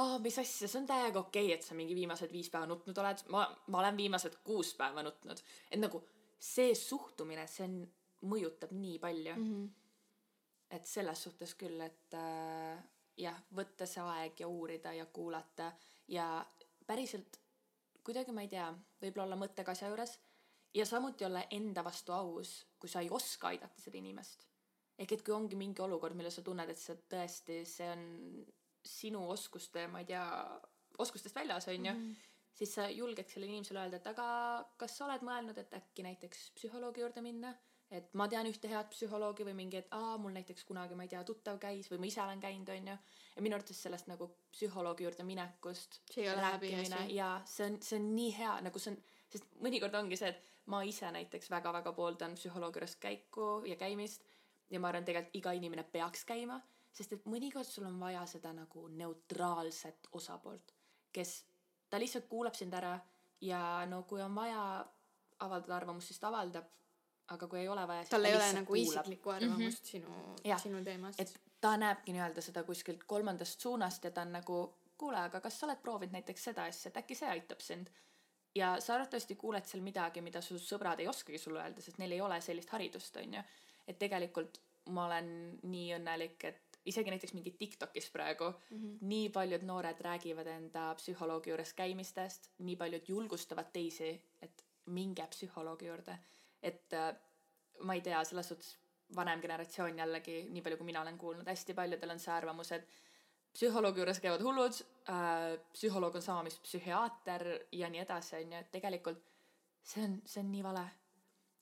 [0.00, 2.98] aa, mis asja, see on täiega okei okay,, et sa mingi viimased viis päeva nutnud
[2.98, 5.42] oled, ma, ma olen viimased kuus päeva nutnud.
[5.70, 6.02] et nagu
[6.38, 7.78] see suhtumine, see on,
[8.24, 9.48] mõjutab nii palju mm.
[9.52, 9.70] -hmm.
[10.76, 12.84] et selles suhtes küll, et äh,
[13.16, 15.72] jah, võtta see aeg ja uurida ja kuulata
[16.08, 16.46] ja
[16.86, 17.40] päriselt
[18.04, 18.68] kuidagi ma ei tea,
[19.00, 20.18] võib-olla olla mõttega asja juures
[20.76, 24.46] ja samuti olla enda vastu aus, kui sa ei oska aidata seda inimest.
[24.98, 28.06] Ehk et kui ongi mingi olukord, mille sa tunned, et see tõesti, see on
[28.84, 30.24] sinu oskuste, ma ei tea,
[31.02, 32.32] oskustest väljas, on ju mm, -hmm.
[32.54, 34.26] siis sa julged sellele inimesele öelda, et aga
[34.76, 37.54] kas sa oled mõelnud, et äkki näiteks psühholoogi juurde minna?
[37.90, 41.08] et ma tean ühte head psühholoogi või mingi, et aa, mul näiteks kunagi, ma ei
[41.12, 42.96] tea, tuttav käis või ma ise olen käinud, on ju.
[43.36, 46.00] ja minu arvates sellest nagu psühholoogi juurde minekust.
[46.16, 47.14] häbiasi.
[47.14, 48.98] ja see on, see on nii hea, nagu see on,
[49.30, 54.24] sest mõnikord ongi see, et ma ise näiteks väga-väga pooldan psühholoogi juures käiku ja käimist
[54.70, 56.60] ja ma arvan, tegelikult iga inimene peaks käima
[56.94, 60.74] sest et mõnikord sul on vaja seda nagu neutraalset osapoolt,
[61.14, 61.34] kes,
[61.90, 62.94] ta lihtsalt kuulab sind ära
[63.44, 63.60] ja
[63.90, 64.62] no kui on vaja
[65.44, 66.68] avaldada arvamust, siis ta avaldab,
[67.34, 68.92] aga kui ei ole vaja, tal ei ole nagu kuulab.
[68.92, 70.38] isiklikku arvamust mm -hmm.
[70.44, 71.20] sinu, sinu teemast.
[71.20, 75.60] et ta näebki nii-öelda seda kuskilt kolmandast suunast ja ta on nagu, kuule, aga kas
[75.60, 77.90] sa oled proovinud näiteks seda asja, et äkki see aitab sind
[78.54, 82.12] ja sa arvatavasti kuuled seal midagi, mida su sõbrad ei oskagi sulle öelda, sest neil
[82.12, 83.42] ei ole sellist haridust, on ju.
[83.88, 84.60] Et tegelikult
[84.92, 85.28] ma olen
[85.62, 88.96] nii õnnelik, et isegi näiteks mingi Tiktokis praegu mm -hmm.
[89.00, 94.10] nii paljud noored räägivad enda psühholoogi juures käimistest, nii paljud julgustavad teisi,
[94.42, 96.18] et minge psühholoogi juurde.
[96.62, 97.16] et äh,
[97.80, 98.76] ma ei tea, selles suhtes
[99.16, 102.88] vanem generatsioon jällegi, nii palju kui mina olen kuulnud, hästi paljudel on see arvamus, et
[103.52, 108.58] psühholoogi juures käivad hullud äh,, psühholoog on sama, mis psühhiaater ja nii edasi, on ju,
[108.58, 109.22] et tegelikult
[109.82, 110.84] see on, see on nii vale.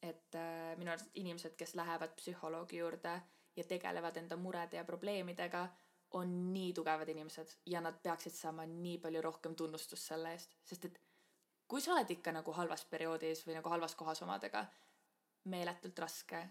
[0.03, 3.15] Et äh, minu arust inimesed, kes lähevad psühholoogi juurde
[3.57, 5.69] ja tegelevad enda murede ja probleemidega,
[6.13, 10.85] on nii tugevad inimesed ja nad peaksid saama nii palju rohkem tunnustust selle eest, sest
[10.85, 10.99] et
[11.69, 14.67] kui sa oled ikka nagu halvas perioodis või nagu halvas kohas omadega,
[15.49, 16.43] meeletult raske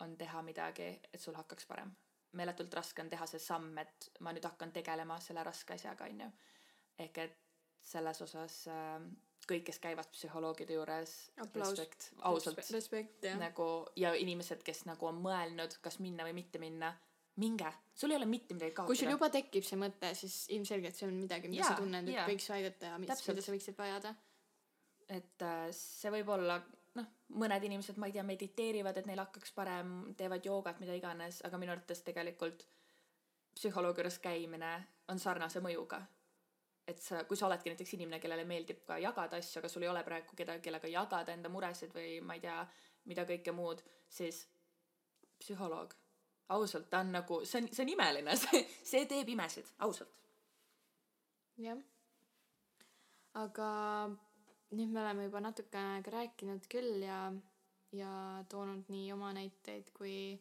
[0.00, 1.92] on teha midagi, et sul hakkaks parem.
[2.32, 6.20] meeletult raske on teha see samm, et ma nüüd hakkan tegelema selle raske asjaga, on
[6.20, 6.30] ju.
[6.98, 7.36] ehk et
[7.82, 9.02] selles osas äh,
[9.50, 11.12] kõik, kes käivad psühholoogide juures.
[11.54, 12.62] respekt, ausalt.
[12.74, 13.38] respekt, jah.
[13.40, 16.92] nagu ja inimesed, kes nagu on mõelnud, kas minna või mitte minna,
[17.40, 18.90] minge, sul ei ole mitte midagi kaotada.
[18.90, 22.08] kui sul juba tekib see mõte, siis ilmselgelt see on midagi, mida ja, sa tunned,
[22.08, 22.26] et ja.
[22.28, 24.14] võiks aidata ja mis, mida sa võiksid vajada.
[25.08, 26.60] et äh, see võib olla
[26.98, 27.08] noh,
[27.40, 31.58] mõned inimesed, ma ei tea, mediteerivad, et neil hakkaks parem, teevad joogat, mida iganes, aga
[31.58, 32.66] minu arvates tegelikult
[33.54, 34.72] psühholoogi juures käimine
[35.10, 36.00] on sarnase mõjuga
[36.88, 39.90] et sa, kui sa oledki näiteks inimene, kellele meeldib ka jagada asju, aga sul ei
[39.90, 42.56] ole praegu kedagi, kellega jagada enda muresid või ma ei tea,
[43.10, 44.42] mida kõike muud, siis
[45.40, 45.94] psühholoog,
[46.56, 50.16] ausalt, ta on nagu, see on, see on imeline, see, see teeb imesid, ausalt.
[51.60, 51.78] jah.
[53.40, 53.70] aga
[54.74, 57.24] nüüd me oleme juba natukene aega rääkinud küll ja,
[57.94, 58.12] ja
[58.50, 60.38] toonud nii oma näiteid kui,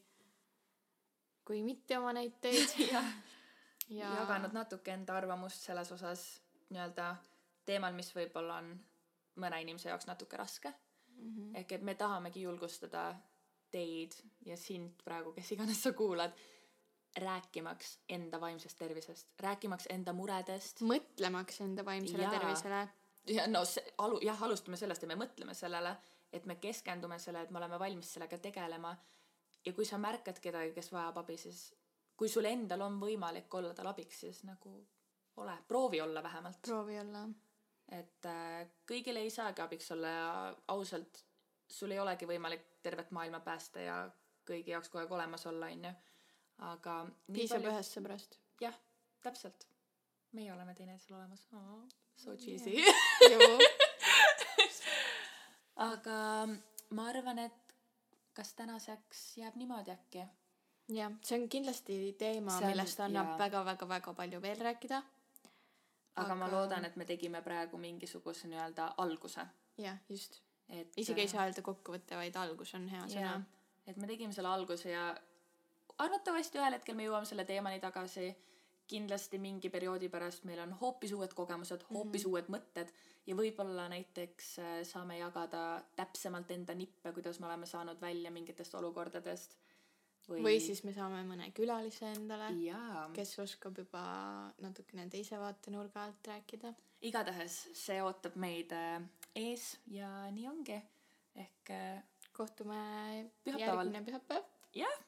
[1.46, 2.78] kui mitte oma näiteid
[3.90, 6.26] ja jaganud natuke enda arvamust selles osas
[6.70, 7.16] nii-öelda
[7.66, 8.72] teemal, mis võib-olla on
[9.40, 11.36] mõne inimese jaoks natuke raske mm.
[11.36, 11.58] -hmm.
[11.62, 13.16] ehk et me tahamegi julgustada
[13.72, 14.16] teid
[14.46, 16.34] ja sind praegu, kes iganes sa kuulad,
[17.18, 20.82] rääkimaks enda vaimsest tervisest, rääkimaks enda muredest.
[20.82, 22.30] mõtlemaks enda vaimsele ja.
[22.30, 22.90] tervisele.
[23.28, 25.96] ja no see, alu-, jah, alustame sellest, et me mõtleme sellele,
[26.34, 28.98] et me keskendume sellele, et me oleme valmis sellega tegelema.
[29.66, 31.74] ja kui sa märkad kedagi, kes vajab abi, siis
[32.20, 34.74] kui sul endal on võimalik olla tal abiks, siis nagu
[35.40, 36.62] ole, proovi olla vähemalt.
[36.62, 37.24] proovi olla.
[37.92, 41.24] et äh, kõigile ei saagi abiks olla ja ausalt,
[41.68, 43.98] sul ei olegi võimalik tervet maailma päästa ja
[44.50, 45.94] kõigi jaoks kogu aeg olemas olla, onju.
[46.72, 46.96] aga.
[47.32, 47.72] piisab palju...
[47.72, 48.38] ühest sõbrast.
[48.62, 48.76] jah,
[49.24, 49.68] täpselt.
[50.36, 51.88] meie oleme teineteisel olemas oh,.
[52.20, 52.76] So cheesy
[55.90, 56.18] aga
[56.92, 57.76] ma arvan, et
[58.36, 60.26] kas tänaseks jääb niimoodi äkki
[60.90, 65.04] jah, see on kindlasti teema, millest annab väga-väga-väga palju veel rääkida.
[66.16, 69.46] aga ma loodan, et me tegime praegu mingisuguse nii-öelda alguse,
[69.78, 70.42] jah, just.
[70.70, 73.40] et isegi ei saa öelda kokkuvõte, vaid algus on hea sõna
[73.90, 75.10] et me tegime selle alguse ja
[76.04, 78.36] arvatavasti ühel hetkel me jõuame selle teemani tagasi.
[78.90, 82.32] kindlasti mingi perioodi pärast meil on hoopis uued kogemused, hoopis mm -hmm.
[82.32, 82.94] uued mõtted
[83.28, 88.74] ja võib-olla näiteks äh, saame jagada täpsemalt enda nippe, kuidas me oleme saanud välja mingitest
[88.76, 89.56] olukordadest.
[90.30, 90.44] Või...
[90.46, 92.52] või siis me saame mõne külalise endale,
[93.16, 94.04] kes oskab juba
[94.64, 96.74] natukene teise vaatenurga alt rääkida.
[97.02, 99.02] igatahes see ootab meid äh,
[99.36, 100.80] ees ja nii ongi.
[101.36, 102.02] ehk äh,
[102.34, 102.80] kohtume
[103.44, 103.86] Pühapäeval.
[103.86, 104.44] järgmine pühapäev.
[104.76, 105.00] jah,